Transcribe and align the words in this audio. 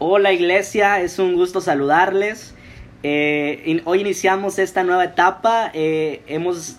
Hola 0.00 0.32
iglesia, 0.32 1.00
es 1.00 1.18
un 1.18 1.34
gusto 1.34 1.60
saludarles. 1.60 2.54
Eh, 3.02 3.82
hoy 3.84 4.00
iniciamos 4.00 4.60
esta 4.60 4.84
nueva 4.84 5.06
etapa. 5.06 5.72
Eh, 5.74 6.22
hemos 6.28 6.76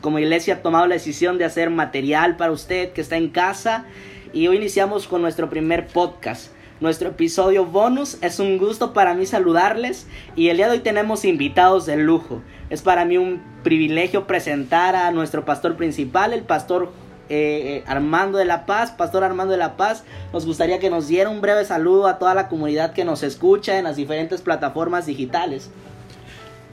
como 0.00 0.18
iglesia 0.18 0.60
tomado 0.60 0.88
la 0.88 0.94
decisión 0.94 1.38
de 1.38 1.44
hacer 1.44 1.70
material 1.70 2.36
para 2.36 2.50
usted 2.50 2.92
que 2.92 3.02
está 3.02 3.18
en 3.18 3.28
casa 3.28 3.84
y 4.32 4.48
hoy 4.48 4.56
iniciamos 4.56 5.06
con 5.06 5.22
nuestro 5.22 5.48
primer 5.48 5.86
podcast. 5.86 6.50
Nuestro 6.80 7.10
episodio 7.10 7.66
bonus 7.66 8.18
es 8.20 8.40
un 8.40 8.58
gusto 8.58 8.92
para 8.92 9.14
mí 9.14 9.26
saludarles 9.26 10.08
y 10.34 10.48
el 10.48 10.56
día 10.56 10.66
de 10.66 10.72
hoy 10.72 10.80
tenemos 10.80 11.24
invitados 11.24 11.86
de 11.86 11.98
lujo. 11.98 12.42
Es 12.68 12.82
para 12.82 13.04
mí 13.04 13.16
un 13.16 13.40
privilegio 13.62 14.26
presentar 14.26 14.96
a 14.96 15.12
nuestro 15.12 15.44
pastor 15.44 15.76
principal, 15.76 16.32
el 16.32 16.42
pastor 16.42 16.90
eh, 17.28 17.82
eh, 17.82 17.84
Armando 17.86 18.38
de 18.38 18.44
la 18.44 18.66
Paz, 18.66 18.90
Pastor 18.92 19.24
Armando 19.24 19.52
de 19.52 19.58
la 19.58 19.76
Paz, 19.76 20.04
nos 20.32 20.46
gustaría 20.46 20.78
que 20.78 20.90
nos 20.90 21.08
diera 21.08 21.30
un 21.30 21.40
breve 21.40 21.64
saludo 21.64 22.06
a 22.06 22.18
toda 22.18 22.34
la 22.34 22.48
comunidad 22.48 22.92
que 22.92 23.04
nos 23.04 23.22
escucha 23.22 23.78
en 23.78 23.84
las 23.84 23.96
diferentes 23.96 24.42
plataformas 24.42 25.06
digitales. 25.06 25.70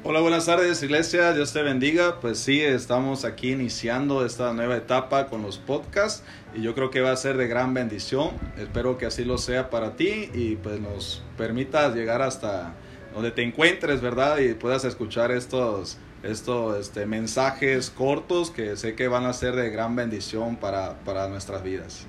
Hola, 0.03 0.19
buenas 0.19 0.47
tardes 0.47 0.81
Iglesia, 0.81 1.31
Dios 1.31 1.53
te 1.53 1.61
bendiga. 1.61 2.19
Pues 2.19 2.39
sí, 2.39 2.59
estamos 2.59 3.23
aquí 3.23 3.51
iniciando 3.51 4.25
esta 4.25 4.51
nueva 4.51 4.75
etapa 4.75 5.27
con 5.27 5.43
los 5.43 5.59
podcasts 5.59 6.23
y 6.55 6.63
yo 6.63 6.73
creo 6.73 6.89
que 6.89 7.01
va 7.01 7.11
a 7.11 7.15
ser 7.15 7.37
de 7.37 7.47
gran 7.47 7.75
bendición. 7.75 8.31
Espero 8.57 8.97
que 8.97 9.05
así 9.05 9.23
lo 9.23 9.37
sea 9.37 9.69
para 9.69 9.95
ti 9.95 10.31
y 10.33 10.55
pues 10.55 10.79
nos 10.79 11.23
permitas 11.37 11.93
llegar 11.93 12.23
hasta 12.23 12.73
donde 13.13 13.29
te 13.29 13.43
encuentres, 13.43 14.01
¿verdad? 14.01 14.39
Y 14.39 14.55
puedas 14.55 14.85
escuchar 14.85 15.31
estos 15.31 15.99
estos 16.23 16.79
este, 16.79 17.05
mensajes 17.05 17.89
cortos 17.89 18.51
que 18.51 18.75
sé 18.77 18.95
que 18.95 19.07
van 19.07 19.25
a 19.25 19.33
ser 19.33 19.55
de 19.55 19.69
gran 19.69 19.95
bendición 19.95 20.55
para, 20.55 20.99
para 20.99 21.27
nuestras 21.27 21.63
vidas. 21.63 22.05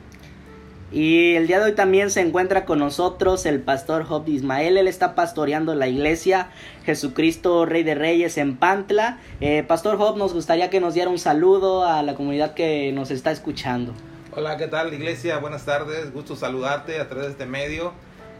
Y 0.93 1.37
el 1.37 1.47
día 1.47 1.59
de 1.59 1.67
hoy 1.67 1.73
también 1.73 2.11
se 2.11 2.21
encuentra 2.21 2.67
con 2.67 2.79
nosotros 2.79 3.47
el 3.47 3.61
pastor 3.61 4.05
Job 4.05 4.29
Ismael. 4.29 4.77
Él 4.77 4.87
está 4.89 5.15
pastoreando 5.15 5.75
la 5.75 5.89
iglesia 5.89 6.51
Jesucristo 6.85 7.65
Rey 7.65 7.83
de 7.83 7.95
Reyes 7.95 8.37
en 8.37 8.59
Pantla. 8.59 9.19
Eh, 9.41 9.65
pastor 9.67 9.97
Job, 9.97 10.19
nos 10.19 10.35
gustaría 10.35 10.69
que 10.69 10.81
nos 10.81 10.93
diera 10.93 11.09
un 11.09 11.19
saludo 11.19 11.87
a 11.87 12.03
la 12.03 12.15
comunidad 12.15 12.53
que 12.53 12.93
nos 12.93 13.11
está 13.11 13.31
escuchando. 13.31 13.95
Hola, 14.33 14.59
¿qué 14.59 14.69
tal 14.69 14.93
iglesia? 14.93 15.39
Buenas 15.39 15.65
tardes. 15.65 16.13
Gusto 16.13 16.37
saludarte 16.37 17.01
a 17.01 17.09
través 17.09 17.29
de 17.29 17.33
este 17.33 17.47
medio. 17.47 17.95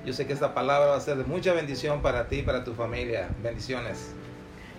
Yo 0.05 0.13
sé 0.13 0.27
que 0.27 0.35
esta 0.35 0.53
palabra 0.53 0.89
va 0.89 0.97
a 0.97 1.01
ser 1.01 1.17
de 1.17 1.25
mucha 1.25 1.55
bendición 1.55 2.03
para 2.03 2.29
ti 2.29 2.41
y 2.41 2.43
para 2.43 2.65
tu 2.65 2.75
familia. 2.75 3.31
Bendiciones. 3.43 4.15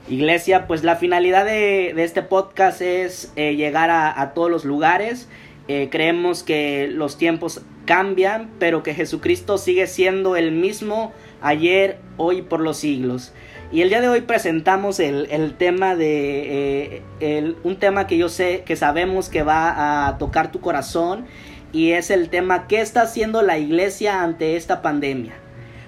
Iglesia, 0.09 0.67
pues 0.67 0.83
la 0.83 0.97
finalidad 0.97 1.45
de, 1.45 1.93
este 2.03 2.21
podcast 2.23 2.81
es 2.81 3.31
eh, 3.35 3.55
llegar 3.55 3.89
a, 3.89 4.33
todos 4.33 4.51
los 4.51 4.65
lugares. 4.65 5.29
Eh, 5.69 5.87
creemos 5.89 6.43
que 6.43 6.89
los 6.91 7.17
tiempos 7.17 7.61
cambian, 7.85 8.49
pero 8.59 8.83
que 8.83 8.93
Jesucristo 8.93 9.57
sigue 9.57 9.87
siendo 9.87 10.35
el 10.35 10.51
mismo 10.51 11.13
ayer, 11.41 11.99
hoy, 12.17 12.41
por 12.41 12.59
los 12.59 12.77
siglos. 12.77 13.33
Y 13.71 13.81
el 13.81 13.89
día 13.89 14.01
de 14.01 14.09
hoy 14.09 14.21
presentamos 14.21 14.99
el, 14.99 15.55
tema 15.57 15.95
de 15.95 17.01
eh, 17.21 17.55
un 17.63 17.77
tema 17.77 18.05
que 18.05 18.17
yo 18.17 18.27
sé 18.27 18.63
que 18.65 18.75
sabemos 18.75 19.29
que 19.29 19.41
va 19.41 20.07
a 20.07 20.17
tocar 20.17 20.51
tu 20.51 20.59
corazón 20.59 21.25
y 21.71 21.93
es 21.93 22.11
el 22.11 22.29
tema 22.29 22.67
¿qué 22.67 22.81
está 22.81 23.01
haciendo 23.01 23.41
la 23.41 23.57
iglesia 23.57 24.21
ante 24.21 24.57
esta 24.57 24.83
pandemia? 24.83 25.33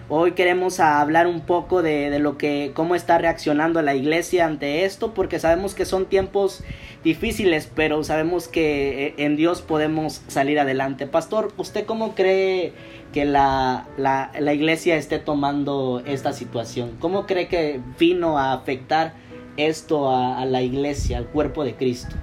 Hoy 0.08 0.34
queremos 0.34 0.80
hablar 0.80 1.25
un 1.25 1.42
poco 1.42 1.81
de, 1.81 2.20
lo 2.20 2.38
que, 2.38 2.72
cómo 2.75 2.94
está 2.94 3.17
reaccionando 3.17 3.81
la 3.81 3.95
iglesia 3.95 4.45
ante 4.45 4.86
esto, 4.86 5.16
porque 5.16 5.39
sabemos 5.39 5.73
que 5.73 5.84
son 5.86 6.06
tiempos 6.06 6.64
difíciles, 7.03 7.67
pero 7.73 8.03
sabemos 8.03 8.48
que 8.48 9.08
eh, 9.08 9.14
en 9.17 9.36
Dios 9.36 9.64
podemos 9.64 10.22
salir 10.28 10.59
adelante. 10.59 11.08
Pastor, 11.08 11.52
¿usted 11.58 11.86
cómo 11.86 12.14
cree 12.14 12.73
que 13.14 13.26
la, 13.26 13.88
la, 13.98 14.53
iglesia 14.53 14.95
esté 14.95 15.17
tomando 15.17 16.03
esta 16.06 16.33
situación? 16.33 16.98
¿Cómo 17.00 17.26
cree 17.26 17.48
que 17.48 17.81
vino 17.98 18.38
a 18.38 18.53
afectar 18.53 19.14
esto 19.58 20.16
a, 20.16 20.45
la 20.45 20.61
iglesia, 20.61 21.17
al 21.17 21.26
cuerpo 21.26 21.64
de 21.64 21.73
Cristo? 21.73 22.15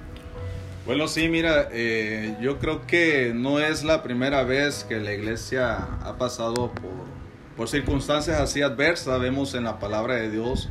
Bueno, 0.86 1.08
sí, 1.08 1.28
mira, 1.28 1.68
eh, 1.72 2.36
yo 2.40 2.60
creo 2.60 2.86
que 2.86 3.32
no 3.34 3.58
es 3.58 3.82
la 3.82 4.04
primera 4.04 4.44
vez 4.44 4.84
que 4.84 5.00
la 5.00 5.12
iglesia 5.12 5.78
ha 6.04 6.16
pasado 6.16 6.70
por 6.70 7.11
por 7.56 7.68
circunstancias 7.68 8.40
así 8.40 8.62
adversas 8.62 9.20
vemos 9.20 9.54
en 9.54 9.64
la 9.64 9.78
palabra 9.78 10.16
de 10.16 10.30
Dios 10.30 10.68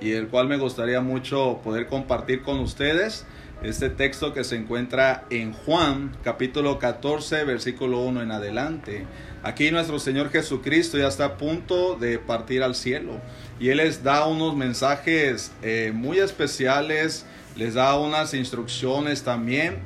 y 0.00 0.12
el 0.12 0.28
cual 0.28 0.48
me 0.48 0.58
gustaría 0.58 1.00
mucho 1.00 1.60
poder 1.64 1.86
compartir 1.86 2.42
con 2.42 2.58
ustedes 2.60 3.24
este 3.62 3.90
texto 3.90 4.32
que 4.32 4.44
se 4.44 4.56
encuentra 4.56 5.24
en 5.30 5.52
Juan 5.52 6.16
capítulo 6.22 6.78
14 6.78 7.44
versículo 7.44 8.00
1 8.02 8.22
en 8.22 8.30
adelante. 8.30 9.06
Aquí 9.42 9.70
nuestro 9.70 9.98
Señor 9.98 10.30
Jesucristo 10.30 10.98
ya 10.98 11.08
está 11.08 11.24
a 11.24 11.36
punto 11.36 11.96
de 11.96 12.18
partir 12.18 12.62
al 12.62 12.74
cielo 12.74 13.20
y 13.58 13.70
Él 13.70 13.78
les 13.78 14.04
da 14.04 14.26
unos 14.26 14.54
mensajes 14.54 15.52
eh, 15.62 15.92
muy 15.94 16.18
especiales, 16.18 17.26
les 17.56 17.74
da 17.74 17.98
unas 17.98 18.34
instrucciones 18.34 19.22
también 19.22 19.78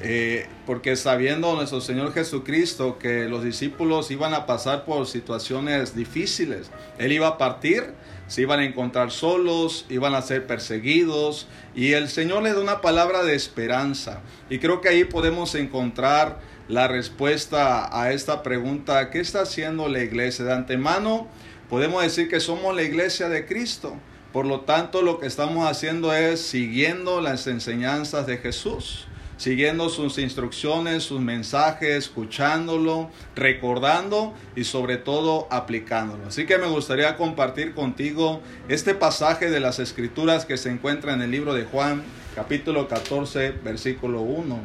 eh, 0.00 0.46
porque 0.64 0.94
sabiendo 0.94 1.54
nuestro 1.56 1.80
Señor 1.80 2.12
Jesucristo 2.12 2.98
que 2.98 3.28
los 3.28 3.42
discípulos 3.42 4.10
iban 4.12 4.32
a 4.32 4.46
pasar 4.46 4.84
por 4.84 5.06
situaciones 5.06 5.96
difíciles, 5.96 6.70
Él 6.98 7.12
iba 7.12 7.26
a 7.26 7.38
partir, 7.38 7.94
se 8.28 8.42
iban 8.42 8.60
a 8.60 8.64
encontrar 8.64 9.10
solos, 9.10 9.86
iban 9.88 10.14
a 10.14 10.22
ser 10.22 10.46
perseguidos, 10.46 11.48
y 11.74 11.94
el 11.94 12.08
Señor 12.08 12.44
les 12.44 12.54
da 12.54 12.60
una 12.60 12.80
palabra 12.80 13.24
de 13.24 13.34
esperanza. 13.34 14.20
Y 14.50 14.58
creo 14.58 14.80
que 14.80 14.88
ahí 14.88 15.04
podemos 15.04 15.54
encontrar 15.56 16.38
la 16.68 16.86
respuesta 16.86 17.88
a 17.90 18.12
esta 18.12 18.42
pregunta, 18.42 19.10
¿qué 19.10 19.18
está 19.20 19.42
haciendo 19.42 19.88
la 19.88 20.00
iglesia? 20.00 20.44
De 20.44 20.52
antemano, 20.52 21.26
podemos 21.68 22.02
decir 22.02 22.28
que 22.28 22.40
somos 22.40 22.76
la 22.76 22.82
iglesia 22.82 23.28
de 23.28 23.46
Cristo. 23.46 23.96
Por 24.32 24.46
lo 24.46 24.60
tanto, 24.60 25.02
lo 25.02 25.18
que 25.18 25.26
estamos 25.26 25.66
haciendo 25.66 26.12
es 26.12 26.40
siguiendo 26.40 27.20
las 27.22 27.46
enseñanzas 27.46 28.26
de 28.26 28.36
Jesús 28.36 29.08
siguiendo 29.38 29.88
sus 29.88 30.18
instrucciones, 30.18 31.04
sus 31.04 31.20
mensajes, 31.20 31.90
escuchándolo, 31.96 33.08
recordando 33.34 34.34
y 34.54 34.64
sobre 34.64 34.98
todo 34.98 35.48
aplicándolo. 35.50 36.26
Así 36.26 36.44
que 36.44 36.58
me 36.58 36.66
gustaría 36.66 37.16
compartir 37.16 37.72
contigo 37.72 38.42
este 38.68 38.94
pasaje 38.94 39.48
de 39.50 39.60
las 39.60 39.78
escrituras 39.78 40.44
que 40.44 40.58
se 40.58 40.70
encuentra 40.70 41.14
en 41.14 41.22
el 41.22 41.30
libro 41.30 41.54
de 41.54 41.64
Juan, 41.64 42.02
capítulo 42.34 42.88
14, 42.88 43.52
versículo 43.64 44.20
1. 44.20 44.60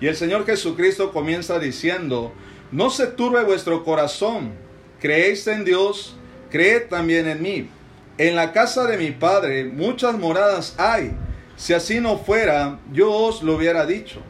Y 0.00 0.08
el 0.08 0.16
Señor 0.16 0.44
Jesucristo 0.44 1.12
comienza 1.12 1.58
diciendo, 1.58 2.34
no 2.72 2.90
se 2.90 3.06
turbe 3.06 3.44
vuestro 3.44 3.84
corazón, 3.84 4.52
creéis 5.00 5.46
en 5.46 5.64
Dios, 5.64 6.16
creed 6.50 6.88
también 6.90 7.28
en 7.28 7.40
mí. 7.40 7.70
En 8.18 8.34
la 8.34 8.52
casa 8.52 8.86
de 8.86 8.98
mi 8.98 9.12
Padre 9.12 9.64
muchas 9.64 10.18
moradas 10.18 10.74
hay 10.78 11.14
si 11.56 11.72
así 11.72 12.00
no 12.00 12.18
fuera, 12.18 12.78
yo 12.92 13.10
os 13.10 13.42
lo 13.42 13.56
hubiera 13.56 13.86
dicho. 13.86 14.20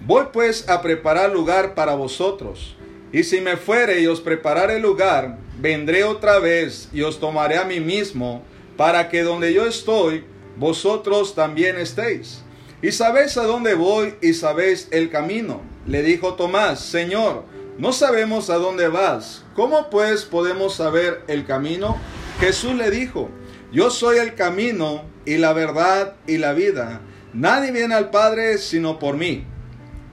Voy 0.00 0.26
pues 0.32 0.68
a 0.68 0.82
preparar 0.82 1.32
lugar 1.32 1.74
para 1.74 1.94
vosotros. 1.94 2.76
Y 3.10 3.24
si 3.24 3.40
me 3.40 3.56
fuere 3.56 4.00
y 4.00 4.06
os 4.06 4.20
preparare 4.20 4.78
lugar, 4.78 5.38
vendré 5.58 6.04
otra 6.04 6.38
vez 6.38 6.88
y 6.92 7.02
os 7.02 7.20
tomaré 7.20 7.56
a 7.56 7.64
mí 7.64 7.80
mismo, 7.80 8.42
para 8.76 9.08
que 9.08 9.22
donde 9.22 9.54
yo 9.54 9.66
estoy, 9.66 10.24
vosotros 10.56 11.34
también 11.34 11.78
estéis. 11.78 12.42
Y 12.82 12.92
sabéis 12.92 13.38
a 13.38 13.44
dónde 13.44 13.74
voy 13.74 14.14
y 14.20 14.34
sabéis 14.34 14.88
el 14.90 15.10
camino. 15.10 15.62
Le 15.86 16.02
dijo 16.02 16.34
Tomás, 16.34 16.80
Señor, 16.80 17.44
no 17.78 17.92
sabemos 17.92 18.50
a 18.50 18.56
dónde 18.56 18.88
vas. 18.88 19.44
¿Cómo 19.54 19.88
pues 19.88 20.24
podemos 20.24 20.74
saber 20.74 21.22
el 21.28 21.46
camino? 21.46 21.96
Jesús 22.40 22.74
le 22.74 22.90
dijo, 22.90 23.30
yo 23.74 23.90
soy 23.90 24.18
el 24.18 24.36
camino 24.36 25.02
y 25.26 25.36
la 25.36 25.52
verdad 25.52 26.14
y 26.28 26.38
la 26.38 26.52
vida. 26.52 27.00
Nadie 27.32 27.72
viene 27.72 27.96
al 27.96 28.10
Padre 28.10 28.58
sino 28.58 29.00
por 29.00 29.16
mí. 29.16 29.44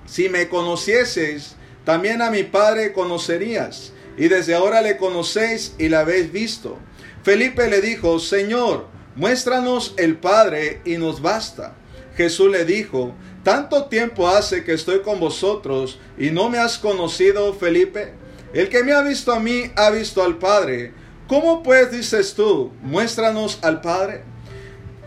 Si 0.07 0.29
me 0.29 0.49
conocieseis, 0.49 1.55
también 1.85 2.23
a 2.23 2.31
mi 2.31 2.41
Padre 2.41 2.91
conocerías. 2.91 3.94
Y 4.17 4.29
desde 4.29 4.55
ahora 4.55 4.81
le 4.81 4.97
conocéis 4.97 5.75
y 5.78 5.90
la 5.90 5.99
habéis 5.99 6.31
visto. 6.31 6.79
Felipe 7.22 7.69
le 7.69 7.81
dijo, 7.81 8.19
Señor, 8.19 8.87
muéstranos 9.16 9.93
el 9.97 10.17
Padre 10.17 10.81
y 10.84 10.97
nos 10.97 11.22
basta. 11.22 11.75
Jesús 12.17 12.49
le 12.49 12.66
dijo, 12.66 13.14
tanto 13.43 13.85
tiempo 13.85 14.28
hace 14.28 14.64
que 14.64 14.73
estoy 14.73 15.02
con 15.02 15.19
vosotros 15.19 15.99
y 16.17 16.31
no 16.31 16.49
me 16.49 16.57
has 16.57 16.79
conocido, 16.79 17.53
Felipe. 17.53 18.14
El 18.55 18.69
que 18.69 18.84
me 18.84 18.93
ha 18.93 19.03
visto 19.03 19.31
a 19.31 19.40
mí 19.40 19.72
ha 19.75 19.91
visto 19.91 20.23
al 20.23 20.40
Padre. 20.40 20.93
¿Cómo 21.31 21.63
pues 21.63 21.89
dices 21.91 22.33
tú, 22.33 22.73
muéstranos 22.81 23.59
al 23.61 23.79
Padre? 23.79 24.23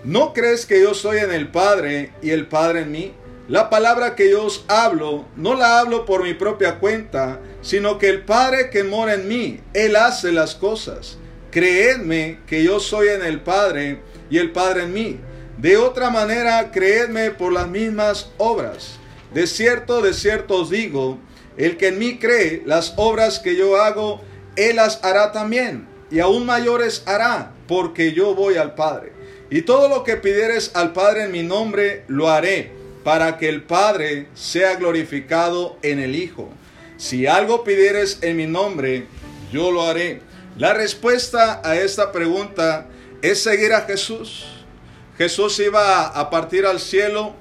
¿No 0.05 0.33
crees 0.33 0.65
que 0.65 0.81
yo 0.81 0.95
soy 0.95 1.19
en 1.19 1.31
el 1.31 1.49
Padre 1.49 2.13
y 2.23 2.31
el 2.31 2.47
Padre 2.47 2.81
en 2.81 2.93
mí? 2.93 3.13
La 3.47 3.69
palabra 3.69 4.15
que 4.15 4.31
yo 4.31 4.45
os 4.47 4.65
hablo, 4.69 5.27
no 5.37 5.55
la 5.55 5.81
hablo 5.81 6.07
por 6.07 6.23
mi 6.23 6.33
propia 6.33 6.79
cuenta, 6.79 7.41
sino 7.61 7.99
que 7.99 8.09
el 8.09 8.25
Padre 8.25 8.71
que 8.71 8.85
mora 8.85 9.13
en 9.13 9.29
mí, 9.29 9.61
Él 9.75 9.97
hace 9.97 10.33
las 10.33 10.55
cosas. 10.55 11.19
Creedme 11.51 12.39
que 12.47 12.65
yo 12.65 12.81
soy 12.81 13.09
en 13.09 13.23
el 13.23 13.43
Padre 13.43 14.01
y 14.31 14.39
el 14.39 14.51
Padre 14.51 14.85
en 14.85 14.95
mí. 14.95 15.21
De 15.59 15.77
otra 15.77 16.09
manera, 16.09 16.71
creedme 16.71 17.33
por 17.33 17.53
las 17.53 17.69
mismas 17.69 18.31
obras. 18.39 18.99
De 19.35 19.47
cierto, 19.47 20.01
de 20.01 20.15
cierto 20.15 20.63
os 20.63 20.71
digo, 20.71 21.19
el 21.59 21.77
que 21.77 21.89
en 21.89 21.99
mí 21.99 22.19
cree, 22.19 22.63
las 22.65 22.95
obras 22.97 23.41
que 23.41 23.57
yo 23.57 23.77
hago, 23.77 24.23
Él 24.57 24.77
las 24.77 25.05
hará 25.05 25.31
también, 25.31 25.93
y 26.15 26.21
aún 26.21 26.47
mayores 26.47 27.03
hará, 27.07 27.51
porque 27.67 28.13
yo 28.13 28.37
voy 28.37 28.57
al 28.57 28.77
Padre. 28.77 29.11
Y 29.51 29.63
todo 29.63 29.89
lo 29.89 30.05
que 30.05 30.17
pidieres 30.17 30.71
al 30.75 30.93
Padre 30.93 31.25
en 31.25 31.33
mi 31.33 31.43
nombre, 31.43 32.05
lo 32.07 32.31
haré, 32.31 32.71
para 33.03 33.37
que 33.37 33.49
el 33.49 33.65
Padre 33.65 34.29
sea 34.33 34.77
glorificado 34.77 35.77
en 35.83 35.99
el 35.99 36.15
Hijo. 36.15 36.51
Si 36.99 37.27
algo 37.27 37.65
pidieres 37.65 38.21
en 38.23 38.37
mi 38.37 38.47
nombre, 38.47 39.09
yo 39.53 39.73
lo 39.73 39.83
haré. 39.83 40.21
La 40.57 40.73
respuesta 40.73 41.61
a 41.65 41.75
esta 41.75 42.13
pregunta 42.13 42.87
es 43.21 43.43
seguir 43.43 43.73
a 43.73 43.81
Jesús. 43.81 44.47
Jesús 45.19 45.59
iba 45.59 46.07
a 46.07 46.31
partir 46.31 46.65
al 46.65 46.79
cielo 46.79 47.35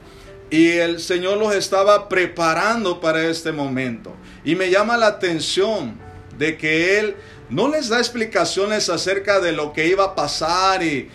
y 0.49 0.69
el 0.69 0.99
Señor 0.99 1.37
los 1.37 1.53
estaba 1.53 2.09
preparando 2.09 2.99
para 2.99 3.23
este 3.27 3.51
momento. 3.51 4.15
Y 4.43 4.55
me 4.55 4.71
llama 4.71 4.97
la 4.97 5.07
atención 5.07 5.95
de 6.39 6.57
que 6.57 6.99
Él 6.99 7.15
no 7.53 7.67
les 7.67 7.87
da 7.89 7.99
explicaciones 7.99 8.89
acerca 8.89 9.39
de 9.39 9.51
lo 9.51 9.73
que 9.73 9.85
iba 9.85 10.03
a 10.03 10.15
pasar 10.15 10.81
y, 10.81 11.09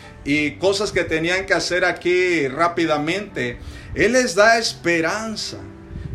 cosas 0.61 0.93
que 0.93 1.03
tenían 1.03 1.47
que 1.47 1.55
hacer 1.55 1.85
aquí 1.85 2.47
rápidamente. 2.47 3.59
Él 3.95 4.13
les 4.13 4.37
da 4.37 4.59
esperanza. 4.59 5.57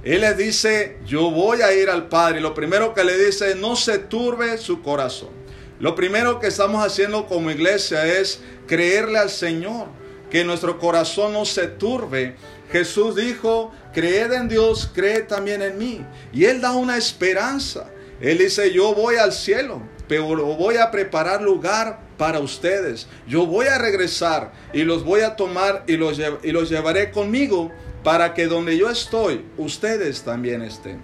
Él 0.04 0.22
les 0.22 0.38
dice, 0.38 0.98
yo 1.06 1.30
voy 1.32 1.62
a 1.62 1.74
ir 1.74 1.90
al 1.90 2.08
Padre. 2.08 2.40
Lo 2.40 2.54
primero 2.54 2.94
que 2.94 3.04
le 3.04 3.18
dice, 3.18 3.56
no 3.56 3.76
se 3.76 3.98
turbe 3.98 4.58
su 4.58 4.82
corazón. 4.82 5.32
Lo 5.80 5.94
primero 5.94 6.40
que 6.40 6.48
estamos 6.48 6.86
haciendo 6.86 7.26
como 7.26 7.52
iglesia 7.52 8.06
es 8.06 8.40
creerle 8.66 9.20
al 9.20 9.30
Señor, 9.30 9.88
que 10.30 10.46
nuestro 10.46 10.80
corazón 10.80 11.34
no 11.34 11.44
se 11.44 11.68
turbe. 11.68 12.36
Jesús 12.72 13.16
dijo, 13.16 13.74
creed 13.94 14.32
en 14.32 14.48
Dios, 14.48 14.90
creed 14.94 15.26
también 15.26 15.62
en 15.62 15.78
mí. 15.78 16.06
Y 16.32 16.46
Él 16.46 16.62
da 16.62 16.72
una 16.72 16.98
esperanza. 16.98 17.90
Él 18.22 18.38
dice, 18.38 18.72
yo 18.72 18.94
voy 18.94 19.18
al 19.18 19.34
cielo, 19.34 19.82
pero 20.08 20.36
voy 20.36 20.78
a 20.78 20.92
preparar 20.92 21.42
lugar 21.42 22.00
para 22.18 22.40
ustedes. 22.40 23.08
Yo 23.28 23.46
voy 23.46 23.68
a 23.68 23.78
regresar 23.78 24.54
y 24.74 24.84
los 24.84 25.04
voy 25.04 25.22
a 25.22 25.36
tomar 25.36 25.84
y 25.88 25.98
los, 25.98 26.20
y 26.44 26.52
los 26.52 26.70
llevaré 26.70 27.12
conmigo 27.12 27.72
para 28.04 28.34
que 28.34 28.48
donde 28.48 28.78
yo 28.78 28.90
estoy, 28.90 29.46
ustedes 29.58 30.24
también 30.24 30.62
estén. 30.62 31.02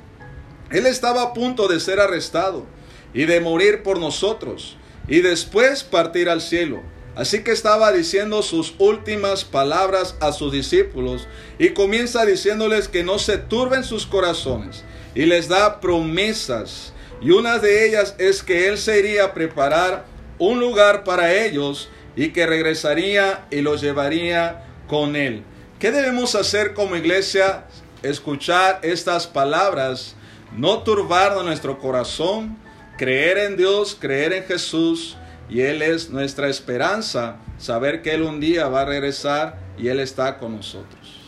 Él 0.69 0.85
estaba 0.85 1.23
a 1.23 1.33
punto 1.33 1.67
de 1.67 1.79
ser 1.79 1.99
arrestado 1.99 2.65
y 3.13 3.25
de 3.25 3.39
morir 3.39 3.81
por 3.83 3.99
nosotros 3.99 4.77
y 5.07 5.21
después 5.21 5.83
partir 5.83 6.29
al 6.29 6.41
cielo. 6.41 6.81
Así 7.15 7.43
que 7.43 7.51
estaba 7.51 7.91
diciendo 7.91 8.41
sus 8.43 8.75
últimas 8.77 9.43
palabras 9.43 10.15
a 10.21 10.31
sus 10.31 10.53
discípulos 10.53 11.27
y 11.57 11.69
comienza 11.69 12.25
diciéndoles 12.25 12.87
que 12.87 13.03
no 13.03 13.19
se 13.19 13.37
turben 13.37 13.83
sus 13.83 14.05
corazones 14.05 14.83
y 15.15 15.25
les 15.25 15.47
da 15.47 15.81
promesas. 15.81 16.93
Y 17.21 17.31
una 17.31 17.59
de 17.59 17.85
ellas 17.85 18.15
es 18.17 18.43
que 18.43 18.67
Él 18.67 18.77
se 18.77 18.99
iría 18.99 19.25
a 19.25 19.33
preparar 19.33 20.05
un 20.37 20.59
lugar 20.59 21.03
para 21.03 21.33
ellos 21.33 21.89
y 22.15 22.29
que 22.29 22.45
regresaría 22.45 23.45
y 23.51 23.61
los 23.61 23.81
llevaría 23.81 24.65
con 24.87 25.15
Él. 25.15 25.43
¿Qué 25.79 25.91
debemos 25.91 26.35
hacer 26.35 26.73
como 26.73 26.95
iglesia? 26.95 27.65
Escuchar 28.03 28.79
estas 28.83 29.27
palabras, 29.27 30.15
no 30.55 30.83
turbar 30.83 31.35
nuestro 31.43 31.79
corazón, 31.79 32.57
creer 32.97 33.37
en 33.37 33.57
Dios, 33.57 33.97
creer 33.99 34.33
en 34.33 34.43
Jesús, 34.43 35.17
y 35.49 35.61
Él 35.61 35.81
es 35.81 36.09
nuestra 36.09 36.47
esperanza, 36.47 37.37
saber 37.57 38.01
que 38.01 38.13
Él 38.13 38.21
un 38.21 38.39
día 38.39 38.67
va 38.67 38.81
a 38.81 38.85
regresar 38.85 39.57
y 39.77 39.87
Él 39.87 39.99
está 39.99 40.37
con 40.37 40.55
nosotros. 40.55 41.19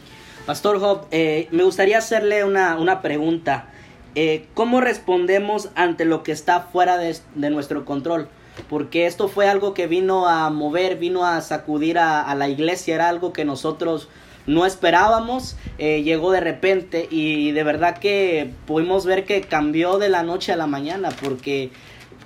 Pastor 0.46 0.80
Job, 0.80 1.08
eh, 1.12 1.48
me 1.52 1.64
gustaría 1.64 1.98
hacerle 1.98 2.44
una, 2.44 2.78
una 2.78 3.02
pregunta. 3.02 3.71
Eh, 4.16 4.48
¿Cómo 4.54 4.82
respondemos 4.82 5.70
ante 5.76 6.06
lo 6.06 6.24
que 6.24 6.32
está 6.32 6.62
fuera 6.62 6.98
de, 6.98 7.16
nuestro 7.36 7.86
control? 7.86 8.28
Porque 8.70 9.06
esto 9.06 9.30
fue 9.30 9.48
algo 9.48 9.74
que 9.74 9.88
vino 9.88 10.28
a 10.28 10.50
mover, 10.50 10.98
vino 10.98 11.26
a 11.26 11.40
sacudir 11.42 11.98
a, 11.98 12.22
a 12.22 12.36
la 12.36 12.50
iglesia, 12.50 12.96
era 12.96 13.10
algo 13.10 13.32
que 13.32 13.46
nosotros 13.46 14.10
no 14.48 14.66
esperábamos, 14.66 15.56
eh, 15.78 16.04
llegó 16.04 16.32
de 16.32 16.42
repente 16.42 17.08
y 17.10 17.52
de 17.52 17.64
verdad 17.64 17.98
que 17.98 18.52
pudimos 18.66 19.06
ver 19.06 19.26
que 19.26 19.42
cambió 19.42 19.98
de 19.98 20.10
la 20.10 20.24
noche 20.24 20.52
a 20.52 20.56
la 20.56 20.68
mañana 20.68 21.10
porque 21.22 21.72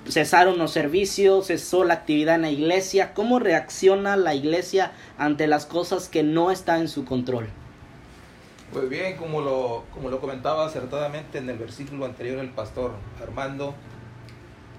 cesaron 0.08 0.58
los 0.58 0.72
servicios, 0.72 1.48
cesó 1.48 1.84
la 1.84 1.96
actividad 1.96 2.36
en 2.36 2.42
la 2.44 2.52
iglesia. 2.52 3.14
¿Cómo 3.14 3.40
reacciona 3.40 4.16
la 4.16 4.34
iglesia 4.34 4.92
ante 5.18 5.48
las 5.48 5.66
cosas 5.66 6.08
que 6.10 6.24
no 6.24 6.52
están 6.52 6.82
en 6.82 6.88
su 6.88 7.06
control? 7.06 7.50
Pues 8.74 8.90
bien, 8.90 9.16
como 9.16 9.42
lo, 9.42 9.84
como 9.94 10.10
lo 10.10 10.20
comentaba 10.20 10.66
acertadamente 10.66 11.38
en 11.38 11.50
el 11.50 11.58
versículo 11.58 12.06
anterior 12.06 12.40
el 12.40 12.50
pastor 12.50 12.92
Armando, 13.22 13.74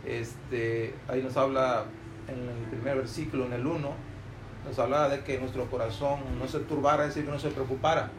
este, 0.05 0.95
ahí 1.09 1.23
nos 1.23 1.37
habla 1.37 1.85
en 2.29 2.49
el 2.49 2.69
primer 2.71 2.97
versículo, 2.97 3.47
en 3.47 3.53
el 3.55 3.67
1, 3.67 3.91
nos 4.67 4.79
hablaba 4.79 5.09
de 5.09 5.21
que 5.21 5.39
nuestro 5.39 5.67
corazón 5.71 6.21
no 6.39 6.49
se 6.49 6.59
turbara, 6.61 7.05
es 7.05 7.11
decir, 7.11 7.25
que 7.25 7.31
no 7.31 7.39
se 7.39 7.51
preocupara. 7.51 8.11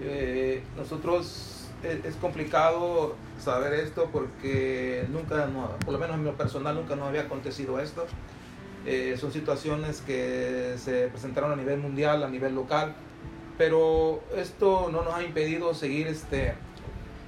Eh, 0.00 0.62
nosotros 0.76 1.68
es, 1.82 2.04
es, 2.04 2.16
complicado 2.16 3.14
saber 3.38 3.72
esto 3.74 4.08
porque 4.12 5.06
nunca, 5.10 5.48
por 5.84 5.94
lo 5.94 5.98
menos 5.98 6.16
en 6.16 6.24
lo 6.24 6.36
personal, 6.36 6.74
nunca 6.74 6.96
nos 6.96 7.08
había 7.08 7.22
acontecido 7.22 7.80
esto. 7.80 8.06
Eh, 8.86 9.16
son 9.18 9.32
situaciones 9.32 10.02
que 10.02 10.74
se 10.76 11.08
presentaron 11.08 11.52
a 11.52 11.56
nivel 11.56 11.78
mundial, 11.78 12.22
a 12.22 12.28
nivel 12.28 12.54
local, 12.54 12.94
pero 13.56 14.22
esto 14.36 14.88
no 14.90 15.02
nos 15.02 15.14
ha 15.14 15.22
impedido 15.22 15.74
seguir 15.74 16.06
este, 16.08 16.54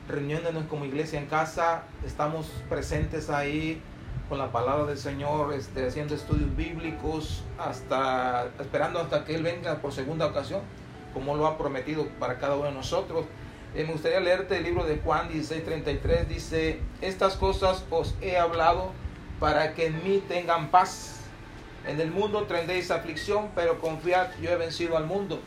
reuniéndonos 0.08 0.64
como 0.64 0.84
iglesia 0.84 1.18
en 1.18 1.26
casa, 1.26 1.84
estamos 2.04 2.46
presentes 2.68 3.30
ahí 3.30 3.80
con 4.28 4.38
la 4.38 4.50
palabra 4.50 4.86
del 4.86 4.98
Señor, 4.98 5.54
este, 5.54 5.86
haciendo 5.86 6.14
estudios 6.14 6.54
bíblicos, 6.56 7.44
hasta 7.58 8.48
esperando 8.58 8.98
hasta 8.98 9.24
que 9.24 9.36
Él 9.36 9.42
venga 9.42 9.76
por 9.76 9.92
segunda 9.92 10.26
ocasión, 10.26 10.62
como 11.14 11.36
lo 11.36 11.46
ha 11.46 11.56
prometido 11.56 12.08
para 12.18 12.38
cada 12.38 12.56
uno 12.56 12.66
de 12.66 12.72
nosotros. 12.72 13.24
Eh, 13.74 13.84
me 13.84 13.92
gustaría 13.92 14.20
leerte 14.20 14.56
el 14.56 14.64
libro 14.64 14.84
de 14.84 14.98
Juan 14.98 15.28
16:33, 15.28 16.26
dice, 16.26 16.80
estas 17.00 17.36
cosas 17.36 17.84
os 17.90 18.14
he 18.20 18.36
hablado 18.36 18.90
para 19.38 19.74
que 19.74 19.86
en 19.86 20.02
mí 20.02 20.22
tengan 20.28 20.70
paz. 20.70 21.20
En 21.86 22.00
el 22.00 22.10
mundo 22.10 22.42
tendréis 22.44 22.90
aflicción, 22.90 23.50
pero 23.54 23.80
confiad, 23.80 24.28
yo 24.40 24.50
he 24.50 24.56
vencido 24.56 24.96
al 24.96 25.06
mundo. 25.06 25.40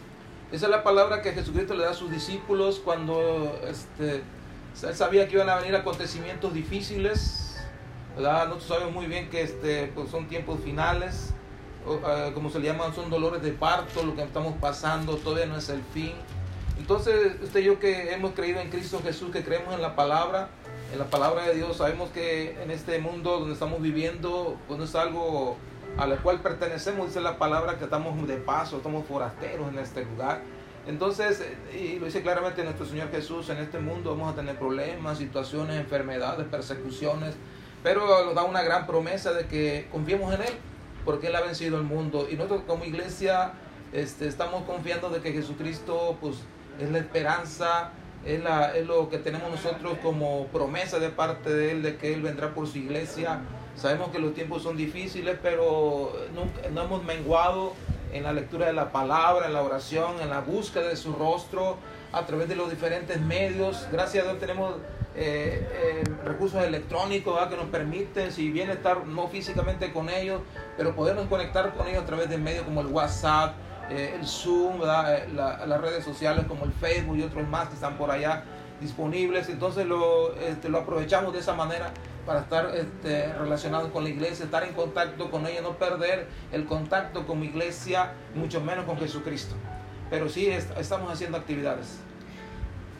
Esa 0.51 0.65
es 0.65 0.71
la 0.71 0.81
palabra 0.83 1.21
que 1.21 1.31
Jesucristo 1.31 1.75
le 1.75 1.83
da 1.83 1.91
a 1.91 1.93
sus 1.93 2.09
discípulos 2.09 2.81
cuando 2.83 3.59
este, 3.67 4.23
él 4.87 4.95
sabía 4.95 5.27
que 5.27 5.35
iban 5.35 5.47
a 5.47 5.57
venir 5.57 5.75
acontecimientos 5.75 6.55
difíciles, 6.55 7.55
¿verdad? 8.15 8.47
Nosotros 8.47 8.67
sabemos 8.67 8.93
muy 8.93 9.05
bien 9.05 9.29
que 9.29 9.43
este, 9.43 9.91
pues 9.93 10.09
son 10.09 10.27
tiempos 10.27 10.59
finales, 10.63 11.35
uh, 11.85 12.33
como 12.33 12.49
se 12.49 12.57
le 12.57 12.65
llaman, 12.65 12.95
son 12.95 13.11
dolores 13.11 13.43
de 13.43 13.51
parto, 13.51 14.01
lo 14.01 14.15
que 14.15 14.23
estamos 14.23 14.55
pasando 14.59 15.17
todavía 15.17 15.45
no 15.45 15.55
es 15.55 15.69
el 15.69 15.83
fin. 15.93 16.13
Entonces, 16.79 17.35
usted 17.43 17.59
y 17.59 17.65
yo 17.65 17.79
que 17.79 18.11
hemos 18.11 18.31
creído 18.31 18.59
en 18.59 18.71
Cristo 18.71 19.01
Jesús, 19.03 19.29
que 19.31 19.43
creemos 19.43 19.75
en 19.75 19.83
la 19.83 19.95
palabra, 19.95 20.49
en 20.91 20.97
la 20.97 21.05
palabra 21.05 21.43
de 21.43 21.53
Dios, 21.53 21.77
sabemos 21.77 22.09
que 22.09 22.59
en 22.63 22.71
este 22.71 22.97
mundo 22.97 23.37
donde 23.37 23.53
estamos 23.53 23.79
viviendo, 23.83 24.57
pues 24.67 24.79
no 24.79 24.85
es 24.85 24.95
algo 24.95 25.57
a 25.97 26.07
la 26.07 26.17
cual 26.17 26.41
pertenecemos, 26.41 27.07
dice 27.07 27.21
la 27.21 27.37
palabra 27.37 27.77
que 27.77 27.85
estamos 27.85 28.27
de 28.27 28.37
paso, 28.37 28.77
estamos 28.77 29.05
forasteros 29.05 29.69
en 29.69 29.79
este 29.79 30.05
lugar. 30.05 30.41
Entonces, 30.87 31.45
y 31.77 31.99
lo 31.99 32.05
dice 32.05 32.21
claramente 32.21 32.63
nuestro 32.63 32.85
Señor 32.85 33.11
Jesús, 33.11 33.49
en 33.49 33.57
este 33.57 33.79
mundo 33.79 34.11
vamos 34.11 34.33
a 34.33 34.35
tener 34.35 34.57
problemas, 34.57 35.17
situaciones, 35.17 35.77
enfermedades, 35.77 36.47
persecuciones, 36.47 37.35
pero 37.83 38.25
nos 38.25 38.33
da 38.33 38.43
una 38.43 38.63
gran 38.63 38.87
promesa 38.87 39.33
de 39.33 39.45
que 39.45 39.87
confiemos 39.91 40.33
en 40.33 40.41
Él, 40.41 40.53
porque 41.05 41.27
Él 41.27 41.35
ha 41.35 41.41
vencido 41.41 41.77
el 41.77 41.83
mundo. 41.83 42.27
Y 42.29 42.35
nosotros 42.35 42.63
como 42.65 42.85
iglesia 42.85 43.53
este, 43.91 44.27
estamos 44.27 44.63
confiando 44.63 45.09
de 45.09 45.21
que 45.21 45.31
Jesucristo 45.31 46.17
pues, 46.21 46.37
es 46.79 46.89
la 46.89 46.99
esperanza, 46.99 47.91
es, 48.25 48.43
la, 48.43 48.75
es 48.75 48.85
lo 48.85 49.09
que 49.09 49.17
tenemos 49.17 49.49
nosotros 49.49 49.97
como 50.01 50.47
promesa 50.47 50.99
de 50.99 51.09
parte 51.09 51.53
de 51.53 51.71
Él, 51.71 51.81
de 51.81 51.97
que 51.97 52.13
Él 52.13 52.21
vendrá 52.21 52.53
por 52.53 52.67
su 52.67 52.77
iglesia. 52.77 53.41
Sabemos 53.79 54.09
que 54.09 54.19
los 54.19 54.33
tiempos 54.33 54.61
son 54.63 54.75
difíciles, 54.75 55.37
pero 55.41 56.11
nunca, 56.35 56.67
no 56.69 56.83
hemos 56.83 57.03
menguado 57.05 57.73
en 58.11 58.23
la 58.23 58.33
lectura 58.33 58.65
de 58.65 58.73
la 58.73 58.91
palabra, 58.91 59.47
en 59.47 59.53
la 59.53 59.61
oración, 59.61 60.19
en 60.21 60.29
la 60.29 60.41
búsqueda 60.41 60.89
de 60.89 60.97
su 60.97 61.13
rostro, 61.13 61.77
a 62.11 62.25
través 62.25 62.49
de 62.49 62.57
los 62.57 62.69
diferentes 62.69 63.21
medios. 63.21 63.87
Gracias 63.89 64.25
a 64.25 64.27
Dios 64.27 64.39
tenemos 64.39 64.73
eh, 65.15 65.65
eh, 65.71 66.03
recursos 66.25 66.61
electrónicos 66.61 67.39
que 67.47 67.55
nos 67.55 67.67
permiten, 67.67 68.33
si 68.33 68.51
bien 68.51 68.69
estar 68.69 69.07
no 69.07 69.29
físicamente 69.29 69.93
con 69.93 70.09
ellos, 70.09 70.41
pero 70.75 70.93
podernos 70.93 71.27
conectar 71.27 71.73
con 71.73 71.87
ellos 71.87 72.03
a 72.03 72.05
través 72.05 72.29
de 72.29 72.37
medios 72.37 72.65
como 72.65 72.81
el 72.81 72.87
WhatsApp, 72.87 73.55
eh, 73.89 74.17
el 74.19 74.27
Zoom, 74.27 74.81
la, 74.81 75.25
las 75.65 75.81
redes 75.81 76.03
sociales 76.03 76.43
como 76.49 76.65
el 76.65 76.73
Facebook 76.73 77.15
y 77.15 77.23
otros 77.23 77.47
más 77.47 77.69
que 77.69 77.75
están 77.75 77.97
por 77.97 78.11
allá 78.11 78.43
disponibles. 78.81 79.47
Entonces 79.47 79.85
lo, 79.85 80.35
este, 80.35 80.67
lo 80.67 80.79
aprovechamos 80.79 81.31
de 81.31 81.39
esa 81.39 81.53
manera 81.53 81.93
para 82.25 82.41
estar 82.41 82.71
este, 82.75 83.33
relacionados 83.33 83.91
con 83.91 84.03
la 84.03 84.09
iglesia, 84.09 84.45
estar 84.45 84.63
en 84.63 84.73
contacto 84.73 85.31
con 85.31 85.47
ella, 85.47 85.61
no 85.61 85.77
perder 85.77 86.27
el 86.51 86.65
contacto 86.65 87.25
con 87.25 87.39
mi 87.39 87.47
iglesia, 87.47 88.11
mucho 88.35 88.61
menos 88.61 88.85
con 88.85 88.97
Jesucristo. 88.97 89.55
Pero 90.09 90.29
sí 90.29 90.47
est 90.47 90.69
estamos 90.77 91.11
haciendo 91.11 91.37
actividades. 91.37 91.99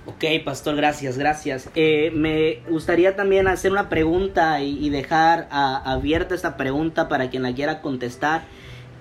Ok, 0.06 0.24
pastor, 0.44 0.76
gracias, 0.76 1.18
gracias. 1.18 1.70
Eh, 1.76 2.12
me 2.16 2.62
gustaría 2.70 3.16
también 3.16 3.48
hacer 3.48 3.72
una 3.72 3.90
pregunta 3.90 4.62
y, 4.62 4.90
dejar 4.90 5.48
abierta 5.52 6.34
esta 6.34 6.58
pregunta 6.58 7.08
para 7.08 7.30
quien 7.30 7.44
la 7.44 7.54
quiera 7.54 7.82
contestar. 7.82 8.42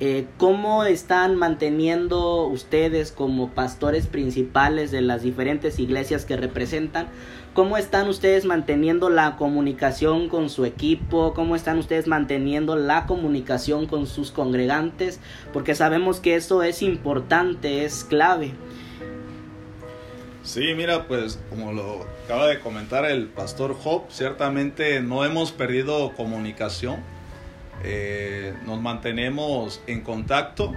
Eh, 0.00 0.26
¿Cómo 0.36 0.84
están 0.84 1.34
manteniendo 1.34 2.44
ustedes 2.46 3.10
como 3.10 3.50
pastores 3.50 4.06
principales 4.06 4.92
de 4.92 5.00
las 5.00 5.22
diferentes 5.22 5.80
iglesias 5.80 6.24
que 6.24 6.36
representan? 6.36 7.08
¿Cómo 7.52 7.76
están 7.76 8.08
ustedes 8.08 8.44
manteniendo 8.44 9.10
la 9.10 9.34
comunicación 9.34 10.28
con 10.28 10.50
su 10.50 10.64
equipo? 10.64 11.34
¿Cómo 11.34 11.56
están 11.56 11.78
ustedes 11.78 12.06
manteniendo 12.06 12.76
la 12.76 13.06
comunicación 13.06 13.86
con 13.86 14.06
sus 14.06 14.30
congregantes? 14.30 15.18
Porque 15.52 15.74
sabemos 15.74 16.20
que 16.20 16.36
eso 16.36 16.62
es 16.62 16.82
importante, 16.82 17.84
es 17.84 18.04
clave. 18.04 18.52
Sí, 20.44 20.74
mira, 20.76 21.08
pues 21.08 21.40
como 21.50 21.72
lo 21.72 22.06
acaba 22.24 22.46
de 22.46 22.60
comentar 22.60 23.04
el 23.04 23.26
pastor 23.26 23.74
Job, 23.74 24.04
ciertamente 24.10 25.00
no 25.00 25.24
hemos 25.24 25.50
perdido 25.50 26.12
comunicación 26.12 27.17
eh, 27.84 28.54
nos 28.66 28.80
mantenemos 28.80 29.80
en 29.86 30.02
contacto. 30.02 30.74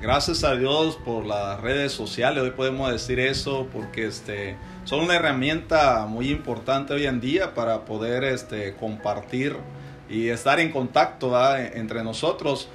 Gracias 0.00 0.44
a 0.44 0.56
Dios 0.56 0.98
por 1.04 1.26
las 1.26 1.60
redes 1.60 1.92
sociales, 1.92 2.42
hoy 2.42 2.52
podemos 2.52 2.90
decir 2.90 3.20
eso 3.20 3.68
porque 3.70 4.06
este, 4.06 4.56
son 4.84 5.00
una 5.00 5.16
herramienta 5.16 6.06
muy 6.06 6.30
importante 6.30 6.94
hoy 6.94 7.04
en 7.04 7.20
día 7.20 7.52
para 7.52 7.84
poder 7.84 8.24
este, 8.24 8.74
compartir 8.76 9.56
y 10.08 10.28
estar 10.28 10.58
en 10.58 10.72
contacto 10.72 11.32
entre 11.56 12.02
nosotros. 12.02 12.70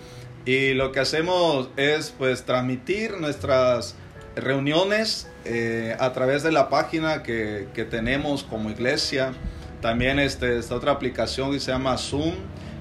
Y 0.45 0.75
lo 0.75 0.91
que 0.91 0.99
hacemos 0.99 1.69
es 1.77 2.13
pues 2.15 2.45
transmitir 2.45 3.17
nuestras 3.19 3.95
reuniones 4.35 5.27
eh, 5.45 5.97
a 5.99 6.13
través 6.13 6.43
de 6.43 6.51
la 6.51 6.69
página 6.69 7.23
que, 7.23 7.67
que 7.73 7.85
tenemos 7.85 8.43
como 8.43 8.69
iglesia. 8.69 9.33
También 9.81 10.19
este, 10.19 10.59
esta 10.59 10.75
otra 10.75 10.91
aplicación 10.91 11.51
que 11.51 11.59
se 11.59 11.71
llama 11.71 11.97
Zoom 11.97 12.35